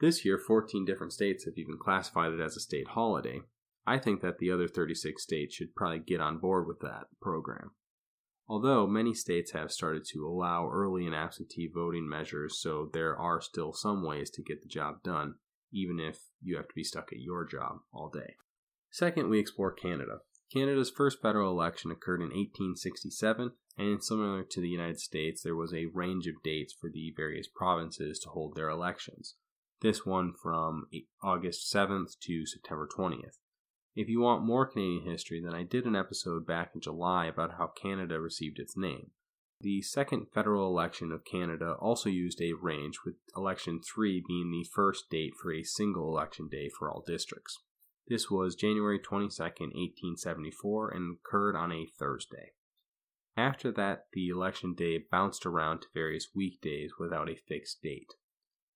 This 0.00 0.24
year, 0.24 0.38
14 0.38 0.84
different 0.84 1.12
states 1.12 1.44
have 1.44 1.54
even 1.56 1.78
classified 1.78 2.32
it 2.32 2.40
as 2.40 2.56
a 2.56 2.60
state 2.60 2.88
holiday. 2.88 3.42
I 3.86 3.98
think 3.98 4.22
that 4.22 4.38
the 4.38 4.50
other 4.50 4.66
36 4.66 5.22
states 5.22 5.54
should 5.54 5.76
probably 5.76 6.00
get 6.00 6.20
on 6.20 6.38
board 6.38 6.66
with 6.66 6.80
that 6.80 7.06
program. 7.22 7.70
Although 8.48 8.88
many 8.88 9.14
states 9.14 9.52
have 9.52 9.70
started 9.70 10.04
to 10.12 10.26
allow 10.26 10.68
early 10.68 11.06
and 11.06 11.14
absentee 11.14 11.70
voting 11.72 12.08
measures, 12.08 12.60
so 12.60 12.90
there 12.92 13.16
are 13.16 13.40
still 13.40 13.72
some 13.72 14.04
ways 14.04 14.30
to 14.30 14.42
get 14.42 14.62
the 14.62 14.68
job 14.68 15.02
done, 15.04 15.36
even 15.72 16.00
if 16.00 16.18
you 16.42 16.56
have 16.56 16.68
to 16.68 16.74
be 16.74 16.84
stuck 16.84 17.12
at 17.12 17.20
your 17.20 17.46
job 17.46 17.78
all 17.92 18.10
day. 18.10 18.34
Second, 18.90 19.28
we 19.28 19.38
explore 19.38 19.72
Canada. 19.72 20.18
Canada's 20.52 20.90
first 20.90 21.20
federal 21.20 21.50
election 21.50 21.90
occurred 21.90 22.20
in 22.20 22.28
1867, 22.28 23.52
and 23.76 24.04
similar 24.04 24.44
to 24.44 24.60
the 24.60 24.68
United 24.68 25.00
States, 25.00 25.42
there 25.42 25.56
was 25.56 25.74
a 25.74 25.86
range 25.86 26.26
of 26.26 26.42
dates 26.44 26.72
for 26.72 26.88
the 26.88 27.12
various 27.16 27.48
provinces 27.48 28.18
to 28.20 28.28
hold 28.28 28.54
their 28.54 28.68
elections. 28.68 29.34
This 29.80 30.06
one 30.06 30.32
from 30.40 30.86
August 31.22 31.72
7th 31.74 32.18
to 32.20 32.46
September 32.46 32.88
20th. 32.96 33.38
If 33.96 34.08
you 34.08 34.20
want 34.20 34.44
more 34.44 34.66
Canadian 34.66 35.10
history, 35.10 35.40
then 35.44 35.54
I 35.54 35.62
did 35.62 35.84
an 35.84 35.96
episode 35.96 36.46
back 36.46 36.72
in 36.74 36.80
July 36.80 37.26
about 37.26 37.58
how 37.58 37.68
Canada 37.68 38.20
received 38.20 38.58
its 38.58 38.76
name. 38.76 39.10
The 39.60 39.82
second 39.82 40.26
federal 40.34 40.68
election 40.68 41.12
of 41.12 41.24
Canada 41.24 41.76
also 41.80 42.08
used 42.08 42.40
a 42.40 42.52
range, 42.52 42.98
with 43.04 43.14
election 43.36 43.80
3 43.80 44.22
being 44.26 44.50
the 44.50 44.68
first 44.74 45.10
date 45.10 45.32
for 45.40 45.52
a 45.52 45.62
single 45.62 46.08
election 46.08 46.48
day 46.48 46.68
for 46.68 46.90
all 46.90 47.04
districts. 47.06 47.60
This 48.06 48.30
was 48.30 48.54
January 48.54 48.98
22, 48.98 49.42
1874, 49.42 50.90
and 50.90 51.16
occurred 51.16 51.56
on 51.56 51.72
a 51.72 51.86
Thursday. 51.86 52.52
After 53.36 53.72
that, 53.72 54.06
the 54.12 54.28
election 54.28 54.74
day 54.74 54.98
bounced 55.10 55.46
around 55.46 55.80
to 55.80 55.88
various 55.94 56.28
weekdays 56.34 56.92
without 56.98 57.30
a 57.30 57.34
fixed 57.34 57.80
date. 57.82 58.12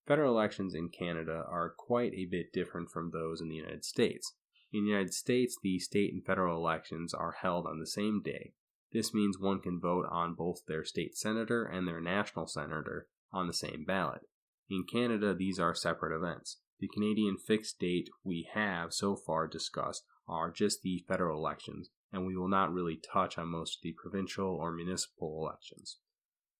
Federal 0.07 0.33
elections 0.33 0.75
in 0.75 0.89
Canada 0.89 1.45
are 1.47 1.75
quite 1.77 2.15
a 2.15 2.25
bit 2.25 2.55
different 2.55 2.91
from 2.91 3.11
those 3.11 3.43
in 3.43 3.51
the 3.51 3.57
United 3.57 3.85
States. 3.85 4.33
In 4.73 4.85
the 4.85 4.91
United 4.91 5.13
States, 5.13 5.59
the 5.63 5.79
state 5.79 6.13
and 6.15 6.25
federal 6.25 6.57
elections 6.57 7.13
are 7.13 7.37
held 7.43 7.67
on 7.67 7.79
the 7.79 7.87
same 7.87 8.23
day. 8.23 8.55
This 8.93 9.13
means 9.13 9.39
one 9.39 9.61
can 9.61 9.79
vote 9.79 10.07
on 10.11 10.35
both 10.35 10.65
their 10.67 10.85
state 10.85 11.19
senator 11.19 11.65
and 11.65 11.87
their 11.87 12.01
national 12.01 12.47
senator 12.47 13.09
on 13.31 13.47
the 13.47 13.53
same 13.53 13.85
ballot. 13.85 14.23
In 14.71 14.85
Canada, 14.91 15.35
these 15.35 15.61
are 15.61 15.75
separate 15.75 16.17
events. 16.17 16.57
The 16.81 16.89
Canadian 16.89 17.37
fixed 17.37 17.79
date 17.81 18.09
we 18.23 18.49
have 18.55 18.93
so 18.93 19.17
far 19.17 19.49
discussed 19.49 20.05
are 20.29 20.51
just 20.51 20.83
the 20.83 21.05
federal 21.09 21.39
elections, 21.39 21.91
and 22.13 22.27
we 22.27 22.37
will 22.37 22.49
not 22.49 22.73
really 22.73 22.97
touch 22.97 23.37
on 23.37 23.49
most 23.49 23.79
of 23.79 23.83
the 23.83 23.95
provincial 24.01 24.47
or 24.47 24.73
municipal 24.73 25.41
elections. 25.43 25.99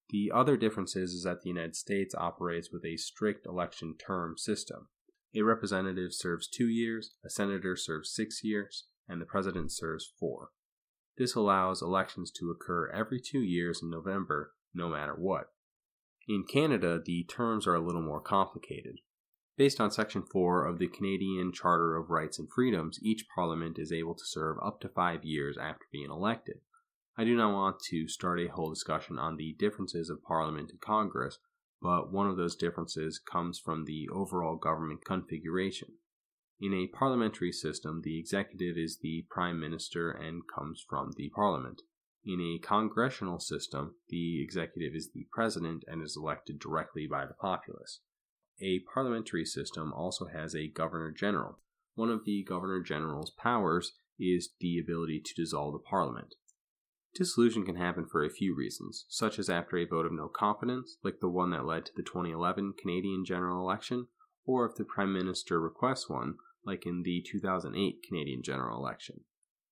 The 0.09 0.31
other 0.33 0.57
difference 0.57 0.95
is, 0.95 1.23
that 1.23 1.41
the 1.43 1.49
United 1.49 1.75
States 1.75 2.15
operates 2.15 2.71
with 2.71 2.83
a 2.83 2.97
strict 2.97 3.45
election 3.45 3.95
term 3.95 4.37
system. 4.37 4.89
A 5.35 5.43
representative 5.43 6.13
serves 6.13 6.47
two 6.47 6.67
years, 6.67 7.13
a 7.23 7.29
senator 7.29 7.75
serves 7.75 8.11
six 8.11 8.43
years, 8.43 8.87
and 9.07 9.21
the 9.21 9.25
president 9.25 9.71
serves 9.71 10.11
four. 10.19 10.49
This 11.17 11.35
allows 11.35 11.81
elections 11.81 12.31
to 12.39 12.49
occur 12.49 12.89
every 12.89 13.21
two 13.21 13.41
years 13.41 13.81
in 13.83 13.89
November, 13.89 14.53
no 14.73 14.89
matter 14.89 15.13
what. 15.13 15.51
In 16.27 16.43
Canada, 16.43 16.99
the 17.03 17.23
terms 17.23 17.67
are 17.67 17.75
a 17.75 17.85
little 17.85 18.01
more 18.01 18.21
complicated. 18.21 18.99
Based 19.59 19.81
on 19.81 19.91
Section 19.91 20.23
4 20.23 20.65
of 20.65 20.79
the 20.79 20.87
Canadian 20.87 21.51
Charter 21.51 21.97
of 21.97 22.09
Rights 22.09 22.39
and 22.39 22.49
Freedoms, 22.49 22.97
each 23.03 23.25
Parliament 23.35 23.77
is 23.77 23.91
able 23.91 24.15
to 24.15 24.23
serve 24.25 24.55
up 24.63 24.79
to 24.79 24.87
five 24.87 25.25
years 25.25 25.57
after 25.57 25.85
being 25.91 26.09
elected. 26.09 26.61
I 27.17 27.25
do 27.25 27.35
not 27.35 27.51
want 27.51 27.81
to 27.89 28.07
start 28.07 28.39
a 28.39 28.47
whole 28.47 28.69
discussion 28.69 29.19
on 29.19 29.35
the 29.35 29.57
differences 29.59 30.09
of 30.09 30.23
Parliament 30.23 30.71
and 30.71 30.79
Congress, 30.79 31.39
but 31.81 32.09
one 32.09 32.29
of 32.29 32.37
those 32.37 32.55
differences 32.55 33.19
comes 33.19 33.59
from 33.59 33.83
the 33.83 34.07
overall 34.13 34.55
government 34.55 35.03
configuration. 35.03 35.89
In 36.61 36.73
a 36.73 36.87
parliamentary 36.87 37.51
system, 37.51 37.99
the 38.05 38.17
executive 38.17 38.77
is 38.77 38.99
the 39.01 39.25
prime 39.29 39.59
minister 39.59 40.09
and 40.09 40.43
comes 40.55 40.85
from 40.89 41.11
the 41.17 41.29
parliament. 41.35 41.81
In 42.23 42.39
a 42.39 42.65
congressional 42.65 43.41
system, 43.41 43.95
the 44.07 44.41
executive 44.41 44.95
is 44.95 45.09
the 45.13 45.27
president 45.33 45.83
and 45.85 46.01
is 46.01 46.15
elected 46.15 46.59
directly 46.59 47.07
by 47.11 47.25
the 47.25 47.33
populace. 47.33 47.99
A 48.61 48.79
parliamentary 48.93 49.45
system 49.45 49.93
also 49.93 50.25
has 50.25 50.53
a 50.53 50.67
governor 50.67 51.11
general. 51.11 51.59
One 51.95 52.09
of 52.09 52.25
the 52.25 52.43
governor 52.43 52.81
general's 52.81 53.31
powers 53.31 53.93
is 54.19 54.49
the 54.59 54.77
ability 54.77 55.21
to 55.21 55.33
dissolve 55.33 55.73
the 55.73 55.79
parliament. 55.79 56.35
Dissolution 57.15 57.65
can 57.65 57.75
happen 57.75 58.05
for 58.05 58.23
a 58.23 58.29
few 58.29 58.53
reasons, 58.53 59.05
such 59.09 59.39
as 59.39 59.49
after 59.49 59.77
a 59.77 59.85
vote 59.85 60.05
of 60.05 60.11
no 60.11 60.27
confidence, 60.27 60.97
like 61.03 61.19
the 61.21 61.29
one 61.29 61.51
that 61.51 61.65
led 61.65 61.85
to 61.85 61.91
the 61.95 62.03
2011 62.03 62.73
Canadian 62.79 63.25
general 63.25 63.61
election, 63.61 64.07
or 64.45 64.65
if 64.65 64.75
the 64.75 64.83
Prime 64.83 65.13
Minister 65.13 65.59
requests 65.59 66.09
one, 66.09 66.35
like 66.65 66.85
in 66.85 67.03
the 67.03 67.23
2008 67.25 68.03
Canadian 68.07 68.43
general 68.43 68.77
election. 68.77 69.21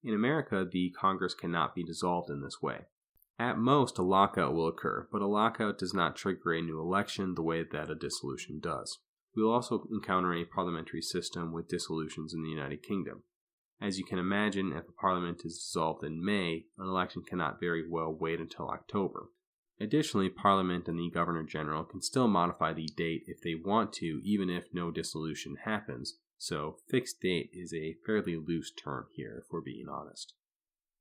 In 0.04 0.14
America, 0.14 0.66
the 0.70 0.92
Congress 1.00 1.34
cannot 1.34 1.76
be 1.76 1.84
dissolved 1.84 2.30
in 2.30 2.42
this 2.42 2.62
way. 2.62 2.86
At 3.40 3.60
most, 3.60 4.00
a 4.00 4.04
lockout 4.04 4.54
will 4.54 4.68
occur, 4.68 5.08
but 5.12 5.22
a 5.22 5.28
lockout 5.28 5.78
does 5.78 5.94
not 5.94 6.16
trigger 6.16 6.54
a 6.54 6.62
new 6.62 6.80
election 6.80 7.36
the 7.36 7.44
way 7.44 7.64
that 7.64 7.90
a 7.92 7.96
dissolution 7.96 8.60
does. 8.60 9.00
We 9.36 9.44
will 9.44 9.52
also 9.52 9.88
encounter 9.92 10.34
a 10.34 10.46
parliamentary 10.46 11.04
system 11.04 11.52
with 11.52 11.68
dissolutions 11.68 12.34
in 12.34 12.42
the 12.42 12.50
United 12.50 12.82
Kingdom. 12.82 13.24
As 13.80 14.00
you 14.00 14.06
can 14.06 14.18
imagine, 14.18 14.74
if 14.74 14.90
a 14.90 14.92
parliament 14.92 15.42
is 15.46 15.60
dissolved 15.60 16.04
in 16.04 16.26
May, 16.26 16.66
an 16.80 16.88
election 16.88 17.22
cannot 17.22 17.60
very 17.60 17.88
well 17.88 18.12
wait 18.12 18.40
until 18.40 18.70
October. 18.70 19.30
Additionally, 19.80 20.30
Parliament 20.30 20.88
and 20.88 20.98
the 20.98 21.12
Governor 21.12 21.44
General 21.44 21.84
can 21.84 22.02
still 22.02 22.28
modify 22.28 22.74
the 22.74 22.90
date 22.98 23.26
if 23.28 23.42
they 23.42 23.54
want 23.54 23.94
to, 23.94 24.20
even 24.24 24.50
if 24.50 24.74
no 24.74 24.90
dissolution 24.90 25.58
happens, 25.66 26.18
so 26.40 26.78
fixed 26.90 27.22
date 27.22 27.52
is 27.54 27.72
a 27.74 27.98
fairly 28.04 28.36
loose 28.36 28.72
term 28.72 29.06
here, 29.14 29.44
if 29.44 29.52
we're 29.52 29.62
being 29.62 29.88
honest. 29.88 30.34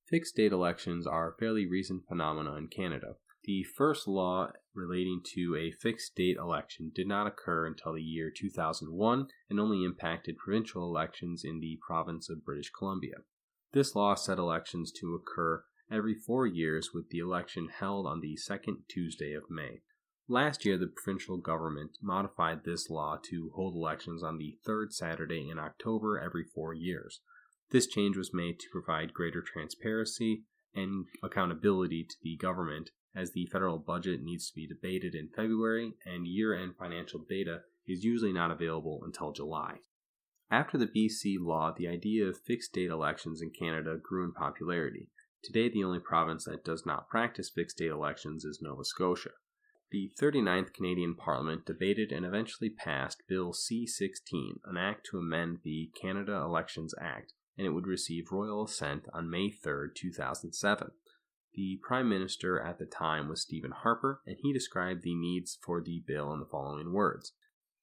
Fixed 0.09 0.37
date 0.37 0.53
elections 0.53 1.05
are 1.05 1.33
a 1.33 1.37
fairly 1.37 1.67
recent 1.67 2.07
phenomena 2.07 2.55
in 2.55 2.69
Canada. 2.69 3.17
The 3.43 3.65
first 3.65 4.07
law 4.07 4.53
relating 4.73 5.21
to 5.35 5.57
a 5.57 5.73
fixed 5.73 6.15
date 6.15 6.37
election 6.37 6.93
did 6.95 7.09
not 7.09 7.27
occur 7.27 7.67
until 7.67 7.95
the 7.95 8.03
year 8.03 8.31
2001 8.31 9.27
and 9.51 9.59
only 9.59 9.85
impacted 9.85 10.37
provincial 10.39 10.85
elections 10.85 11.43
in 11.45 11.59
the 11.59 11.81
province 11.85 12.29
of 12.31 12.45
British 12.45 12.71
Columbia. 12.71 13.17
This 13.73 13.97
law 13.97 14.15
set 14.15 14.39
elections 14.39 14.93
to 15.01 15.15
occur 15.15 15.65
every 15.91 16.15
four 16.15 16.47
years, 16.47 16.91
with 16.95 17.11
the 17.11 17.19
election 17.19 17.69
held 17.69 18.07
on 18.07 18.21
the 18.21 18.37
second 18.37 18.85
Tuesday 18.89 19.33
of 19.33 19.51
May. 19.51 19.83
Last 20.29 20.65
year, 20.65 20.79
the 20.79 20.87
provincial 20.87 21.37
government 21.37 21.99
modified 22.03 22.65
this 22.65 22.91
law 22.91 23.19
to 23.25 23.51
hold 23.55 23.75
elections 23.75 24.23
on 24.23 24.39
the 24.39 24.59
third 24.65 24.93
Saturday 24.93 25.49
in 25.49 25.59
October 25.59 26.19
every 26.19 26.45
four 26.45 26.75
years. 26.75 27.21
This 27.71 27.87
change 27.87 28.17
was 28.17 28.33
made 28.33 28.61
to 28.61 28.71
provide 28.71 29.13
greater 29.13 29.43
transparency 29.43 30.45
and 30.75 31.07
accountability 31.23 32.05
to 32.05 32.17
the 32.23 32.37
government 32.37 32.91
as 33.15 33.33
the 33.33 33.47
federal 33.47 33.79
budget 33.79 34.23
needs 34.23 34.49
to 34.49 34.55
be 34.55 34.67
debated 34.67 35.15
in 35.15 35.31
February 35.35 35.95
and 36.05 36.27
year 36.27 36.55
end 36.55 36.77
financial 36.79 37.25
data 37.29 37.63
is 37.87 38.05
usually 38.05 38.33
not 38.33 38.51
available 38.51 39.01
until 39.05 39.33
July. 39.33 39.79
After 40.51 40.79
the 40.79 40.87
BC 40.87 41.39
law, 41.41 41.73
the 41.77 41.89
idea 41.89 42.27
of 42.27 42.39
fixed 42.39 42.73
date 42.73 42.91
elections 42.91 43.43
in 43.43 43.51
Canada 43.51 43.97
grew 44.01 44.25
in 44.25 44.33
popularity. 44.33 45.09
Today, 45.43 45.69
the 45.69 45.83
only 45.83 45.99
province 45.99 46.45
that 46.45 46.65
does 46.65 46.87
not 46.87 47.09
practice 47.09 47.51
fixed 47.51 47.79
date 47.79 47.91
elections 47.91 48.45
is 48.45 48.61
Nova 48.63 48.85
Scotia. 48.85 49.31
The 49.91 50.13
39th 50.21 50.73
Canadian 50.73 51.15
Parliament 51.15 51.65
debated 51.65 52.13
and 52.13 52.27
eventually 52.27 52.71
passed 52.71 53.23
Bill 53.29 53.53
C 53.53 53.87
16, 53.87 54.61
an 54.65 54.77
act 54.77 55.07
to 55.11 55.19
amend 55.19 55.59
the 55.63 55.91
Canada 56.01 56.37
Elections 56.37 56.93
Act, 57.01 57.33
and 57.57 57.67
it 57.67 57.71
would 57.71 57.87
receive 57.87 58.33
royal 58.33 58.65
assent 58.65 59.07
on 59.13 59.31
May 59.31 59.51
3, 59.51 59.89
2007. 59.95 60.91
The 61.55 61.81
Prime 61.83 62.09
Minister 62.09 62.61
at 62.61 62.79
the 62.79 62.85
time 62.85 63.29
was 63.29 63.41
Stephen 63.41 63.73
Harper, 63.73 64.21
and 64.27 64.37
he 64.43 64.53
described 64.53 65.03
the 65.03 65.15
needs 65.15 65.59
for 65.65 65.81
the 65.81 66.03
bill 66.07 66.33
in 66.33 66.41
the 66.41 66.47
following 66.47 66.93
words 66.93 67.33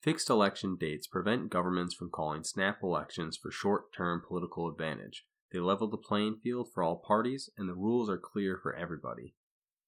Fixed 0.03 0.29
election 0.29 0.75
dates 0.75 1.07
prevent 1.07 1.49
governments 1.49 1.95
from 1.95 2.09
calling 2.09 2.43
snap 2.43 2.83
elections 2.83 3.37
for 3.37 3.51
short 3.51 3.93
term 3.93 4.21
political 4.27 4.67
advantage. 4.67 5.25
They 5.51 5.59
level 5.59 5.87
the 5.87 5.97
playing 5.97 6.39
field 6.43 6.69
for 6.73 6.83
all 6.83 6.97
parties, 6.97 7.49
and 7.57 7.69
the 7.69 7.73
rules 7.73 8.09
are 8.09 8.17
clear 8.17 8.59
for 8.61 8.75
everybody. 8.75 9.33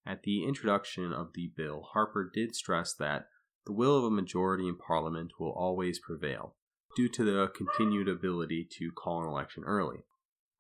At 0.06 0.24
the 0.24 0.46
introduction 0.46 1.12
of 1.12 1.34
the 1.34 1.52
bill, 1.56 1.90
Harper 1.94 2.32
did 2.34 2.56
stress 2.56 2.94
that 2.94 3.28
the 3.66 3.74
will 3.74 3.98
of 3.98 4.04
a 4.04 4.12
majority 4.12 4.68
in 4.68 4.78
Parliament 4.78 5.34
will 5.40 5.52
always 5.52 6.00
prevail, 6.00 6.56
due 6.96 7.10
to 7.10 7.24
the 7.24 7.52
continued 7.56 8.08
ability 8.08 8.68
to 8.80 8.92
call 8.92 9.22
an 9.22 9.28
election 9.28 9.64
early. 9.66 10.00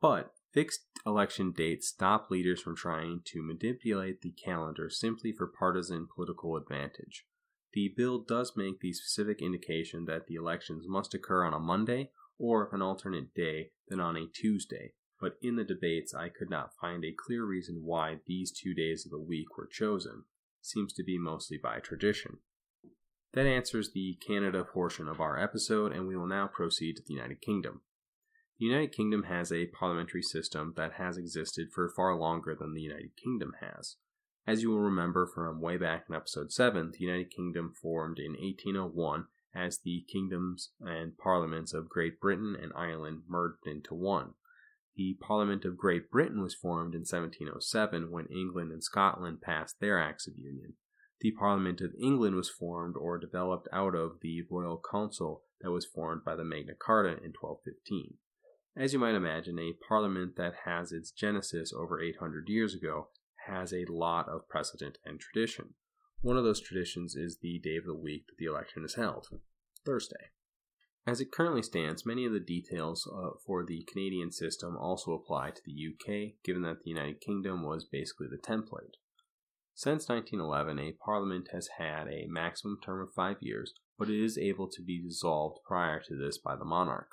But 0.01 0.33
fixed 0.51 0.81
election 1.05 1.51
dates 1.51 1.87
stop 1.87 2.29
leaders 2.29 2.61
from 2.61 2.75
trying 2.75 3.21
to 3.25 3.41
manipulate 3.41 4.21
the 4.21 4.31
calendar 4.31 4.89
simply 4.89 5.31
for 5.31 5.47
partisan 5.47 6.07
political 6.13 6.55
advantage. 6.55 7.25
The 7.73 7.93
bill 7.95 8.19
does 8.19 8.53
make 8.55 8.79
the 8.79 8.93
specific 8.93 9.41
indication 9.41 10.05
that 10.05 10.27
the 10.27 10.35
elections 10.35 10.85
must 10.87 11.13
occur 11.13 11.43
on 11.43 11.53
a 11.53 11.59
Monday 11.59 12.11
or, 12.37 12.69
an 12.71 12.81
alternate 12.81 13.33
day, 13.33 13.71
then 13.87 13.99
on 13.99 14.15
a 14.15 14.27
Tuesday, 14.27 14.93
but 15.19 15.37
in 15.41 15.55
the 15.55 15.63
debates 15.63 16.13
I 16.13 16.29
could 16.29 16.49
not 16.49 16.71
find 16.79 17.03
a 17.03 17.15
clear 17.17 17.45
reason 17.45 17.81
why 17.83 18.19
these 18.25 18.51
two 18.51 18.73
days 18.73 19.05
of 19.05 19.11
the 19.11 19.19
week 19.19 19.57
were 19.57 19.67
chosen. 19.69 20.23
Seems 20.61 20.93
to 20.93 21.03
be 21.03 21.17
mostly 21.17 21.57
by 21.61 21.79
tradition. 21.79 22.39
That 23.35 23.47
answers 23.47 23.91
the 23.91 24.17
Canada 24.25 24.63
portion 24.63 25.09
of 25.09 25.19
our 25.19 25.37
episode, 25.37 25.91
and 25.91 26.07
we 26.07 26.15
will 26.15 26.25
now 26.25 26.47
proceed 26.47 26.95
to 26.95 27.03
the 27.05 27.13
United 27.13 27.41
Kingdom. 27.41 27.81
The 28.57 28.65
United 28.65 28.93
Kingdom 28.93 29.23
has 29.23 29.51
a 29.51 29.65
parliamentary 29.67 30.21
system 30.21 30.73
that 30.77 30.93
has 30.93 31.17
existed 31.17 31.67
for 31.73 31.89
far 31.89 32.15
longer 32.15 32.55
than 32.57 32.73
the 32.73 32.81
United 32.81 33.17
Kingdom 33.21 33.55
has. 33.59 33.97
As 34.47 34.61
you 34.61 34.69
will 34.69 34.79
remember 34.79 35.27
from 35.27 35.59
way 35.59 35.75
back 35.75 36.05
in 36.07 36.15
episode 36.15 36.53
7, 36.53 36.91
the 36.91 37.05
United 37.05 37.29
Kingdom 37.29 37.73
formed 37.73 38.19
in 38.19 38.37
1801 38.41 39.25
as 39.53 39.79
the 39.79 40.05
kingdoms 40.09 40.71
and 40.79 41.17
parliaments 41.17 41.73
of 41.73 41.89
Great 41.89 42.21
Britain 42.21 42.55
and 42.61 42.71
Ireland 42.73 43.23
merged 43.27 43.67
into 43.67 43.95
one. 43.95 44.35
The 44.95 45.17
Parliament 45.19 45.65
of 45.65 45.75
Great 45.75 46.09
Britain 46.09 46.41
was 46.41 46.55
formed 46.55 46.93
in 46.93 47.01
1707 47.01 48.11
when 48.11 48.27
England 48.27 48.71
and 48.71 48.81
Scotland 48.81 49.41
passed 49.41 49.81
their 49.81 49.99
Acts 49.99 50.25
of 50.25 50.37
Union. 50.37 50.75
The 51.21 51.31
Parliament 51.31 51.81
of 51.81 51.95
England 51.99 52.35
was 52.35 52.49
formed 52.49 52.95
or 52.97 53.17
developed 53.17 53.67
out 53.71 53.95
of 53.95 54.19
the 54.21 54.43
Royal 54.49 54.81
Council 54.91 55.43
that 55.61 55.71
was 55.71 55.85
formed 55.85 56.23
by 56.25 56.35
the 56.35 56.43
Magna 56.43 56.73
Carta 56.75 57.09
in 57.09 57.33
1215. 57.39 58.17
As 58.77 58.91
you 58.91 58.99
might 58.99 59.15
imagine, 59.15 59.57
a 59.57 59.77
parliament 59.87 60.35
that 60.35 60.53
has 60.65 60.91
its 60.91 61.11
genesis 61.11 61.71
over 61.73 62.01
800 62.01 62.49
years 62.49 62.75
ago 62.75 63.07
has 63.47 63.73
a 63.73 63.85
lot 63.87 64.27
of 64.27 64.49
precedent 64.49 64.97
and 65.05 65.19
tradition. 65.19 65.75
One 66.21 66.37
of 66.37 66.43
those 66.43 66.59
traditions 66.59 67.15
is 67.15 67.37
the 67.37 67.59
day 67.59 67.77
of 67.77 67.85
the 67.85 67.95
week 67.95 68.27
that 68.27 68.37
the 68.37 68.45
election 68.45 68.83
is 68.83 68.95
held, 68.95 69.27
Thursday. 69.85 70.31
As 71.07 71.21
it 71.21 71.31
currently 71.31 71.61
stands, 71.61 72.05
many 72.05 72.25
of 72.25 72.33
the 72.33 72.39
details 72.39 73.07
uh, 73.07 73.37
for 73.45 73.63
the 73.63 73.83
Canadian 73.83 74.31
system 74.31 74.75
also 74.75 75.13
apply 75.13 75.51
to 75.51 75.61
the 75.63 75.71
UK, 75.71 76.33
given 76.43 76.63
that 76.63 76.83
the 76.83 76.89
United 76.89 77.21
Kingdom 77.21 77.63
was 77.63 77.85
basically 77.85 78.27
the 78.27 78.37
template. 78.37 78.95
Since 79.77 80.07
1911, 80.07 80.79
a 80.79 80.93
parliament 80.93 81.49
has 81.51 81.67
had 81.77 82.07
a 82.07 82.27
maximum 82.27 82.79
term 82.81 83.01
of 83.01 83.13
five 83.13 83.35
years, 83.41 83.73
but 83.99 84.09
it 84.09 84.23
is 84.23 84.37
able 84.37 84.69
to 84.69 84.81
be 84.81 85.01
dissolved 85.01 85.59
prior 85.67 86.01
to 86.07 86.15
this 86.15 86.37
by 86.37 86.55
the 86.55 86.63
monarch. 86.63 87.09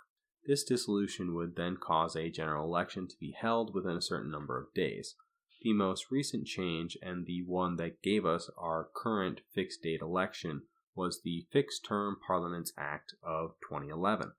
This 0.46 0.62
dissolution 0.62 1.34
would 1.34 1.56
then 1.56 1.76
cause 1.76 2.14
a 2.14 2.30
general 2.30 2.64
election 2.64 3.08
to 3.08 3.16
be 3.18 3.32
held 3.32 3.74
within 3.74 3.96
a 3.96 4.00
certain 4.02 4.30
number 4.30 4.60
of 4.60 4.72
days. 4.74 5.16
The 5.62 5.72
most 5.72 6.12
recent 6.12 6.46
change, 6.46 6.96
and 7.02 7.26
the 7.26 7.42
one 7.44 7.76
that 7.76 8.00
gave 8.00 8.24
us 8.24 8.48
our 8.56 8.88
current 8.94 9.40
fixed 9.52 9.82
date 9.82 10.00
election, 10.00 10.62
was 10.94 11.20
the 11.22 11.48
Fixed 11.50 11.84
Term 11.84 12.16
Parliaments 12.24 12.72
Act 12.78 13.14
of 13.24 13.56
2011. 13.68 14.34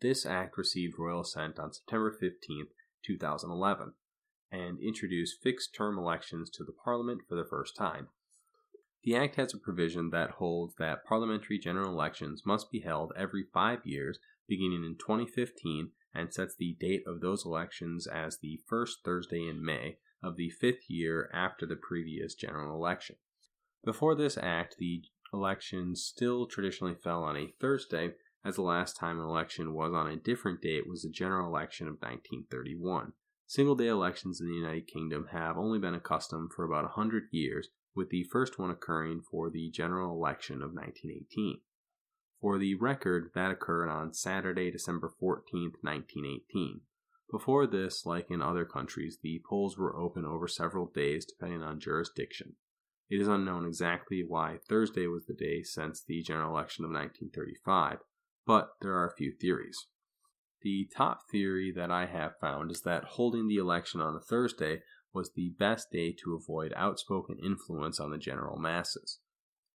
This 0.00 0.24
act 0.24 0.56
received 0.56 0.98
royal 0.98 1.20
assent 1.20 1.58
on 1.58 1.74
September 1.74 2.10
15, 2.10 2.68
2011, 3.04 3.92
and 4.50 4.78
introduced 4.80 5.42
fixed 5.42 5.74
term 5.74 5.98
elections 5.98 6.50
to 6.50 6.64
the 6.64 6.72
Parliament 6.72 7.22
for 7.28 7.34
the 7.34 7.48
first 7.48 7.76
time. 7.76 8.08
The 9.04 9.16
Act 9.16 9.36
has 9.36 9.52
a 9.52 9.58
provision 9.58 10.10
that 10.10 10.32
holds 10.32 10.76
that 10.76 11.04
parliamentary 11.04 11.58
general 11.58 11.90
elections 11.90 12.42
must 12.46 12.70
be 12.70 12.80
held 12.80 13.12
every 13.16 13.44
five 13.52 13.80
years 13.84 14.18
beginning 14.48 14.84
in 14.84 14.96
2015 14.98 15.90
and 16.14 16.32
sets 16.32 16.54
the 16.56 16.76
date 16.80 17.02
of 17.06 17.20
those 17.20 17.44
elections 17.44 18.06
as 18.06 18.38
the 18.38 18.60
first 18.66 19.04
Thursday 19.04 19.46
in 19.48 19.64
May 19.64 19.98
of 20.22 20.36
the 20.36 20.48
fifth 20.48 20.88
year 20.88 21.30
after 21.34 21.66
the 21.66 21.76
previous 21.76 22.34
general 22.34 22.74
election. 22.74 23.16
Before 23.84 24.14
this 24.14 24.38
act, 24.38 24.76
the 24.78 25.02
elections 25.32 26.02
still 26.02 26.46
traditionally 26.46 26.94
fell 26.94 27.22
on 27.24 27.36
a 27.36 27.52
Thursday, 27.60 28.12
as 28.44 28.56
the 28.56 28.62
last 28.62 28.96
time 28.96 29.18
an 29.18 29.26
election 29.26 29.74
was 29.74 29.92
on 29.92 30.06
a 30.06 30.16
different 30.16 30.62
date 30.62 30.88
was 30.88 31.02
the 31.02 31.10
general 31.10 31.48
election 31.48 31.88
of 31.88 31.94
1931. 31.94 33.12
Single 33.46 33.74
day 33.74 33.88
elections 33.88 34.40
in 34.40 34.48
the 34.48 34.54
United 34.54 34.86
Kingdom 34.86 35.28
have 35.32 35.58
only 35.58 35.78
been 35.78 35.94
a 35.94 36.00
custom 36.00 36.48
for 36.48 36.64
about 36.64 36.84
a 36.84 36.88
hundred 36.88 37.24
years, 37.30 37.68
with 37.94 38.10
the 38.10 38.24
first 38.24 38.58
one 38.58 38.70
occurring 38.70 39.20
for 39.20 39.50
the 39.50 39.70
general 39.70 40.12
election 40.14 40.56
of 40.56 40.72
1918. 40.72 41.60
For 42.40 42.58
the 42.58 42.74
record, 42.74 43.30
that 43.34 43.50
occurred 43.50 43.88
on 43.88 44.12
Saturday, 44.12 44.70
December 44.70 45.08
14, 45.08 45.72
1918. 45.80 46.80
Before 47.30 47.66
this, 47.66 48.04
like 48.04 48.30
in 48.30 48.42
other 48.42 48.64
countries, 48.64 49.18
the 49.22 49.42
polls 49.48 49.78
were 49.78 49.96
open 49.96 50.24
over 50.24 50.48
several 50.48 50.86
days 50.86 51.24
depending 51.24 51.62
on 51.62 51.80
jurisdiction. 51.80 52.56
It 53.10 53.20
is 53.20 53.28
unknown 53.28 53.66
exactly 53.66 54.24
why 54.26 54.58
Thursday 54.68 55.06
was 55.06 55.26
the 55.26 55.34
day 55.34 55.62
since 55.62 56.02
the 56.02 56.22
general 56.22 56.50
election 56.50 56.84
of 56.84 56.90
1935, 56.90 57.98
but 58.46 58.70
there 58.80 58.94
are 58.94 59.08
a 59.08 59.16
few 59.16 59.32
theories. 59.32 59.86
The 60.64 60.88
top 60.96 61.28
theory 61.30 61.70
that 61.76 61.90
I 61.90 62.06
have 62.06 62.38
found 62.40 62.70
is 62.70 62.80
that 62.82 63.04
holding 63.04 63.48
the 63.48 63.58
election 63.58 64.00
on 64.00 64.16
a 64.16 64.20
Thursday 64.20 64.80
was 65.12 65.30
the 65.30 65.50
best 65.58 65.90
day 65.90 66.16
to 66.24 66.34
avoid 66.34 66.72
outspoken 66.74 67.38
influence 67.38 68.00
on 68.00 68.10
the 68.10 68.16
general 68.16 68.58
masses. 68.58 69.18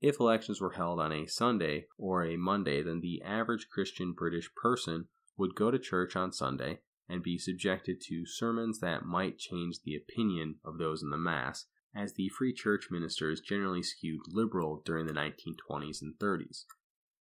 If 0.02 0.20
elections 0.20 0.60
were 0.60 0.72
held 0.72 1.00
on 1.00 1.12
a 1.12 1.28
Sunday 1.28 1.86
or 2.00 2.24
a 2.24 2.38
Monday, 2.38 2.82
then 2.82 3.02
the 3.02 3.22
average 3.22 3.68
Christian 3.72 4.14
British 4.14 4.50
person 4.56 5.10
would 5.38 5.54
go 5.54 5.70
to 5.70 5.78
church 5.78 6.16
on 6.16 6.32
Sunday 6.32 6.80
and 7.08 7.22
be 7.22 7.38
subjected 7.38 8.02
to 8.08 8.26
sermons 8.26 8.80
that 8.80 9.06
might 9.06 9.38
change 9.38 9.84
the 9.84 9.96
opinion 9.96 10.56
of 10.66 10.80
those 10.80 11.04
in 11.04 11.12
the 11.12 11.18
Mass, 11.18 11.66
as 11.96 12.14
the 12.14 12.30
Free 12.30 12.54
Church 12.54 12.88
ministers 12.90 13.42
generally 13.42 13.84
skewed 13.84 14.22
liberal 14.28 14.82
during 14.84 15.06
the 15.06 15.14
1920s 15.14 16.02
and 16.02 16.16
30s. 16.18 16.64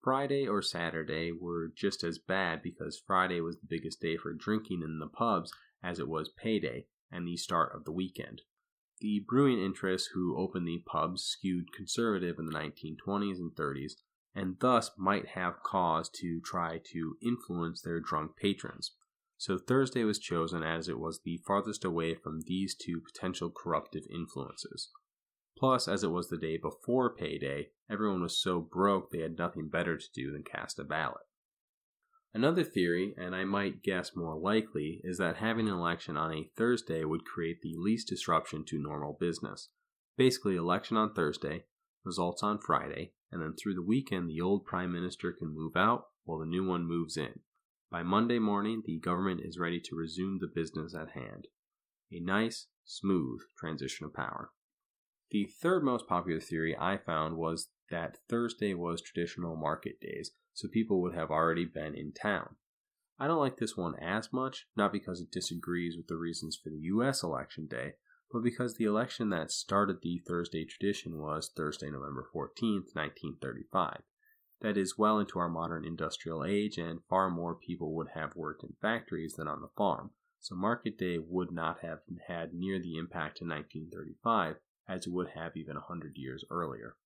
Friday 0.07 0.47
or 0.47 0.63
Saturday 0.63 1.33
were 1.33 1.73
just 1.75 2.05
as 2.05 2.17
bad 2.17 2.63
because 2.63 3.03
Friday 3.05 3.41
was 3.41 3.57
the 3.57 3.67
biggest 3.69 4.01
day 4.01 4.17
for 4.17 4.33
drinking 4.33 4.83
in 4.85 5.01
the 5.01 5.09
pubs 5.09 5.53
as 5.83 5.99
it 5.99 6.07
was 6.07 6.29
payday 6.29 6.87
and 7.11 7.27
the 7.27 7.37
start 7.37 7.75
of 7.75 7.85
the 7.85 7.91
weekend. 7.91 8.43
The 9.01 9.25
brewing 9.27 9.59
interests 9.59 10.11
who 10.15 10.39
opened 10.39 10.69
the 10.69 10.81
pubs 10.87 11.25
skewed 11.25 11.73
conservative 11.73 12.39
in 12.39 12.47
the 12.47 12.53
1920s 12.53 13.39
and 13.39 13.51
30s 13.57 13.95
and 14.33 14.55
thus 14.61 14.93
might 14.97 15.27
have 15.31 15.65
cause 15.65 16.09
to 16.21 16.41
try 16.41 16.81
to 16.93 17.17
influence 17.21 17.83
their 17.83 17.99
drunk 17.99 18.37
patrons. 18.37 18.93
So 19.39 19.59
Thursday 19.59 20.05
was 20.05 20.21
chosen 20.21 20.63
as 20.63 20.89
it 20.89 21.01
was 21.01 21.23
the 21.25 21.43
farthest 21.45 21.85
away 21.85 22.15
from 22.15 22.43
these 22.47 22.77
two 22.77 23.01
potential 23.01 23.51
corruptive 23.51 24.05
influences. 24.09 24.89
Plus, 25.59 25.89
as 25.89 26.03
it 26.03 26.11
was 26.11 26.29
the 26.29 26.37
day 26.37 26.59
before 26.59 27.15
payday, 27.15 27.71
everyone 27.91 28.23
was 28.23 28.39
so 28.39 28.61
broke 28.61 29.11
they 29.11 29.21
had 29.21 29.39
nothing 29.39 29.69
better 29.69 29.97
to 29.97 30.07
do 30.15 30.31
than 30.31 30.43
cast 30.43 30.79
a 30.79 30.85
ballot. 30.85 31.25
Another 32.35 32.65
theory, 32.65 33.15
and 33.17 33.35
I 33.35 33.45
might 33.45 33.83
guess 33.83 34.15
more 34.15 34.39
likely, 34.39 35.01
is 35.03 35.17
that 35.17 35.37
having 35.37 35.69
an 35.69 35.75
election 35.75 36.19
on 36.19 36.35
a 36.35 36.51
Thursday 36.55 37.03
would 37.03 37.25
create 37.25 37.63
the 37.63 37.75
least 37.79 38.09
disruption 38.09 38.63
to 38.67 38.79
normal 38.79 39.17
business. 39.19 39.71
Basically, 40.19 40.57
election 40.57 40.99
on 40.99 41.15
Thursday, 41.15 41.65
results 42.05 42.43
on 42.43 42.59
Friday, 42.59 43.13
and 43.33 43.41
then 43.41 43.55
through 43.55 43.75
the 43.75 43.83
weekend 43.83 44.29
the 44.29 44.43
old 44.43 44.67
prime 44.67 44.93
minister 44.93 45.33
can 45.33 45.49
move 45.49 45.77
out 45.77 46.09
while 46.25 46.39
the 46.39 46.45
new 46.45 46.67
one 46.67 46.87
moves 46.87 47.17
in. 47.17 47.41
By 47.91 48.03
Monday 48.03 48.39
morning, 48.39 48.83
the 48.85 48.99
government 48.99 49.41
is 49.43 49.59
ready 49.59 49.81
to 49.81 49.97
resume 49.97 50.39
the 50.39 50.53
business 50.53 50.95
at 50.95 51.13
hand. 51.13 51.47
A 52.13 52.21
nice, 52.21 52.67
smooth 52.85 53.41
transition 53.59 54.05
of 54.05 54.13
power. 54.13 54.51
The 55.31 55.45
third 55.45 55.83
most 55.83 56.07
popular 56.07 56.39
theory 56.39 56.77
I 56.79 56.99
found 56.99 57.37
was 57.37 57.71
that 57.91 58.19
Thursday 58.29 58.75
was 58.75 59.03
traditional 59.03 59.57
market 59.57 60.01
days, 60.01 60.31
so 60.53 60.69
people 60.69 61.03
would 61.03 61.15
have 61.15 61.33
already 61.33 61.65
been 61.65 61.97
in 61.97 62.13
town. 62.13 62.57
I 63.19 63.27
don't 63.27 63.41
like 63.41 63.57
this 63.57 63.77
one 63.77 63.97
as 63.97 64.33
much, 64.33 64.69
not 64.77 64.93
because 64.93 65.21
it 65.21 65.33
disagrees 65.33 65.97
with 65.97 66.07
the 66.07 66.17
reasons 66.17 66.57
for 66.57 66.71
the 66.71 66.79
US 66.79 67.25
election 67.25 67.67
day, 67.67 67.95
but 68.31 68.43
because 68.43 68.77
the 68.77 68.85
election 68.85 69.31
that 69.31 69.51
started 69.51 70.01
the 70.01 70.19
Thursday 70.19 70.65
tradition 70.65 71.19
was 71.19 71.49
Thursday, 71.49 71.91
November 71.91 72.29
14th, 72.33 72.95
1935. 72.95 74.03
That 74.61 74.77
is 74.77 74.97
well 74.97 75.19
into 75.19 75.39
our 75.39 75.49
modern 75.49 75.85
industrial 75.85 76.45
age, 76.45 76.79
and 76.79 77.03
far 77.09 77.31
more 77.31 77.55
people 77.57 77.95
would 77.95 78.11
have 78.15 78.37
worked 78.37 78.63
in 78.63 78.77
factories 78.81 79.35
than 79.35 79.49
on 79.49 79.61
the 79.61 79.71
farm, 79.77 80.13
so 80.39 80.55
market 80.55 80.97
day 80.97 81.19
would 81.19 81.51
not 81.51 81.81
have 81.81 82.01
had 82.29 82.55
near 82.55 82.79
the 82.79 82.97
impact 82.97 83.41
in 83.41 83.49
1935 83.49 84.61
as 84.89 85.07
it 85.07 85.13
would 85.13 85.31
have 85.31 85.57
even 85.57 85.77
a 85.77 85.81
hundred 85.81 86.17
years 86.17 86.45
earlier. 86.51 86.97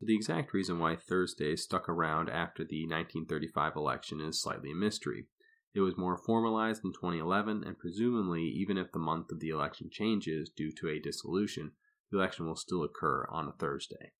The 0.00 0.14
exact 0.14 0.52
reason 0.52 0.78
why 0.78 0.96
Thursday 0.96 1.56
stuck 1.56 1.88
around 1.88 2.28
after 2.28 2.64
the 2.64 2.84
1935 2.84 3.76
election 3.76 4.20
is 4.20 4.40
slightly 4.40 4.70
a 4.72 4.74
mystery. 4.74 5.26
It 5.74 5.80
was 5.80 5.96
more 5.96 6.18
formalized 6.18 6.84
in 6.84 6.92
2011, 6.92 7.64
and 7.64 7.78
presumably, 7.78 8.44
even 8.44 8.76
if 8.76 8.92
the 8.92 8.98
month 8.98 9.30
of 9.32 9.40
the 9.40 9.48
election 9.48 9.88
changes 9.90 10.50
due 10.50 10.72
to 10.72 10.88
a 10.88 10.98
dissolution, 10.98 11.72
the 12.10 12.18
election 12.18 12.46
will 12.46 12.56
still 12.56 12.82
occur 12.82 13.26
on 13.30 13.48
a 13.48 13.52
Thursday. 13.52 14.12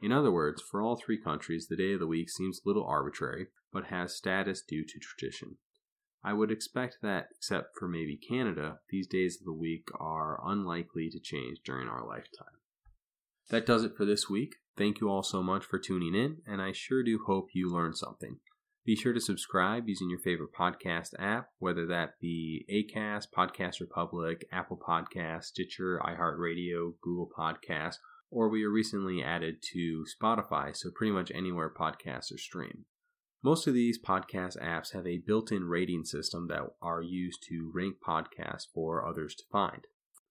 In 0.00 0.12
other 0.12 0.30
words, 0.30 0.60
for 0.60 0.82
all 0.82 0.96
three 0.96 1.18
countries, 1.18 1.68
the 1.68 1.76
day 1.76 1.94
of 1.94 2.00
the 2.00 2.06
week 2.06 2.28
seems 2.28 2.58
a 2.58 2.68
little 2.68 2.84
arbitrary, 2.84 3.48
but 3.72 3.86
has 3.86 4.14
status 4.14 4.62
due 4.62 4.84
to 4.84 4.98
tradition. 4.98 5.56
I 6.24 6.32
would 6.32 6.50
expect 6.50 6.98
that, 7.02 7.28
except 7.36 7.76
for 7.78 7.86
maybe 7.86 8.16
Canada, 8.16 8.78
these 8.88 9.06
days 9.06 9.36
of 9.38 9.44
the 9.44 9.52
week 9.52 9.88
are 10.00 10.40
unlikely 10.42 11.10
to 11.10 11.20
change 11.20 11.58
during 11.62 11.86
our 11.86 12.06
lifetime. 12.06 12.56
That 13.50 13.66
does 13.66 13.84
it 13.84 13.94
for 13.94 14.06
this 14.06 14.30
week. 14.30 14.54
Thank 14.76 15.00
you 15.00 15.10
all 15.10 15.22
so 15.22 15.42
much 15.42 15.64
for 15.64 15.78
tuning 15.78 16.14
in, 16.14 16.38
and 16.46 16.62
I 16.62 16.72
sure 16.72 17.02
do 17.02 17.20
hope 17.26 17.48
you 17.52 17.70
learned 17.70 17.98
something. 17.98 18.38
Be 18.86 18.96
sure 18.96 19.12
to 19.12 19.20
subscribe 19.20 19.86
using 19.86 20.08
your 20.08 20.18
favorite 20.18 20.54
podcast 20.58 21.10
app, 21.18 21.48
whether 21.58 21.86
that 21.86 22.18
be 22.20 22.64
Acast, 22.70 23.26
Podcast 23.36 23.80
Republic, 23.80 24.46
Apple 24.50 24.78
Podcast, 24.78 25.44
Stitcher, 25.44 26.00
iHeartRadio, 26.04 26.94
Google 27.02 27.30
Podcast, 27.38 27.96
or 28.30 28.48
we 28.48 28.64
were 28.64 28.72
recently 28.72 29.22
added 29.22 29.62
to 29.72 30.04
Spotify, 30.20 30.74
so 30.74 30.90
pretty 30.90 31.12
much 31.12 31.30
anywhere 31.34 31.70
podcasts 31.70 32.34
are 32.34 32.38
streamed. 32.38 32.84
Most 33.44 33.66
of 33.66 33.74
these 33.74 33.98
podcast 34.02 34.58
apps 34.62 34.94
have 34.94 35.06
a 35.06 35.18
built 35.18 35.52
in 35.52 35.64
rating 35.64 36.06
system 36.06 36.48
that 36.48 36.62
are 36.80 37.02
used 37.02 37.44
to 37.50 37.70
rank 37.74 37.96
podcasts 38.02 38.66
for 38.72 39.06
others 39.06 39.34
to 39.34 39.44
find. 39.52 39.86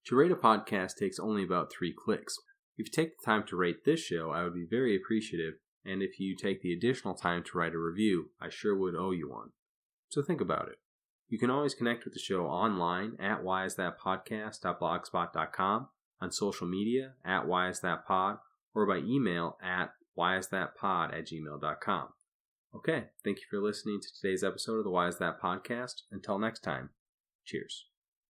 To 0.06 0.16
rate 0.16 0.32
a 0.32 0.34
podcast 0.34 0.96
takes 0.96 1.20
only 1.20 1.44
about 1.44 1.72
three 1.72 1.94
clicks. 1.96 2.36
If 2.76 2.88
you 2.88 2.92
take 2.92 3.16
the 3.16 3.24
time 3.24 3.44
to 3.46 3.54
rate 3.54 3.84
this 3.84 4.00
show, 4.00 4.32
I 4.32 4.42
would 4.42 4.54
be 4.54 4.66
very 4.68 4.96
appreciative, 4.96 5.54
and 5.84 6.02
if 6.02 6.18
you 6.18 6.34
take 6.34 6.60
the 6.60 6.72
additional 6.72 7.14
time 7.14 7.44
to 7.44 7.56
write 7.56 7.74
a 7.74 7.78
review, 7.78 8.30
I 8.40 8.48
sure 8.48 8.76
would 8.76 8.96
owe 8.96 9.12
you 9.12 9.30
one. 9.30 9.50
So 10.08 10.20
think 10.20 10.40
about 10.40 10.68
it. 10.68 10.80
You 11.28 11.38
can 11.38 11.50
always 11.50 11.76
connect 11.76 12.04
with 12.04 12.14
the 12.14 12.20
show 12.20 12.46
online 12.46 13.16
at 13.20 13.44
whyisthatpodcast.blogspot.com, 13.44 15.88
on 16.20 16.32
social 16.32 16.66
media 16.66 17.12
at 17.24 17.44
whyisthatpod, 17.44 18.40
or 18.74 18.86
by 18.88 18.98
email 18.98 19.56
at 19.62 19.92
whyisthatpod 20.18 21.16
at 21.16 21.28
gmail.com. 21.28 22.08
Okay, 22.76 23.04
thank 23.22 23.38
you 23.38 23.44
for 23.48 23.62
listening 23.62 24.00
to 24.00 24.08
today's 24.12 24.42
episode 24.42 24.78
of 24.78 24.84
the 24.84 24.90
Why 24.90 25.06
Is 25.06 25.18
That 25.18 25.40
podcast. 25.40 26.02
Until 26.10 26.40
next 26.40 26.60
time, 26.60 26.90
cheers. 27.44 27.86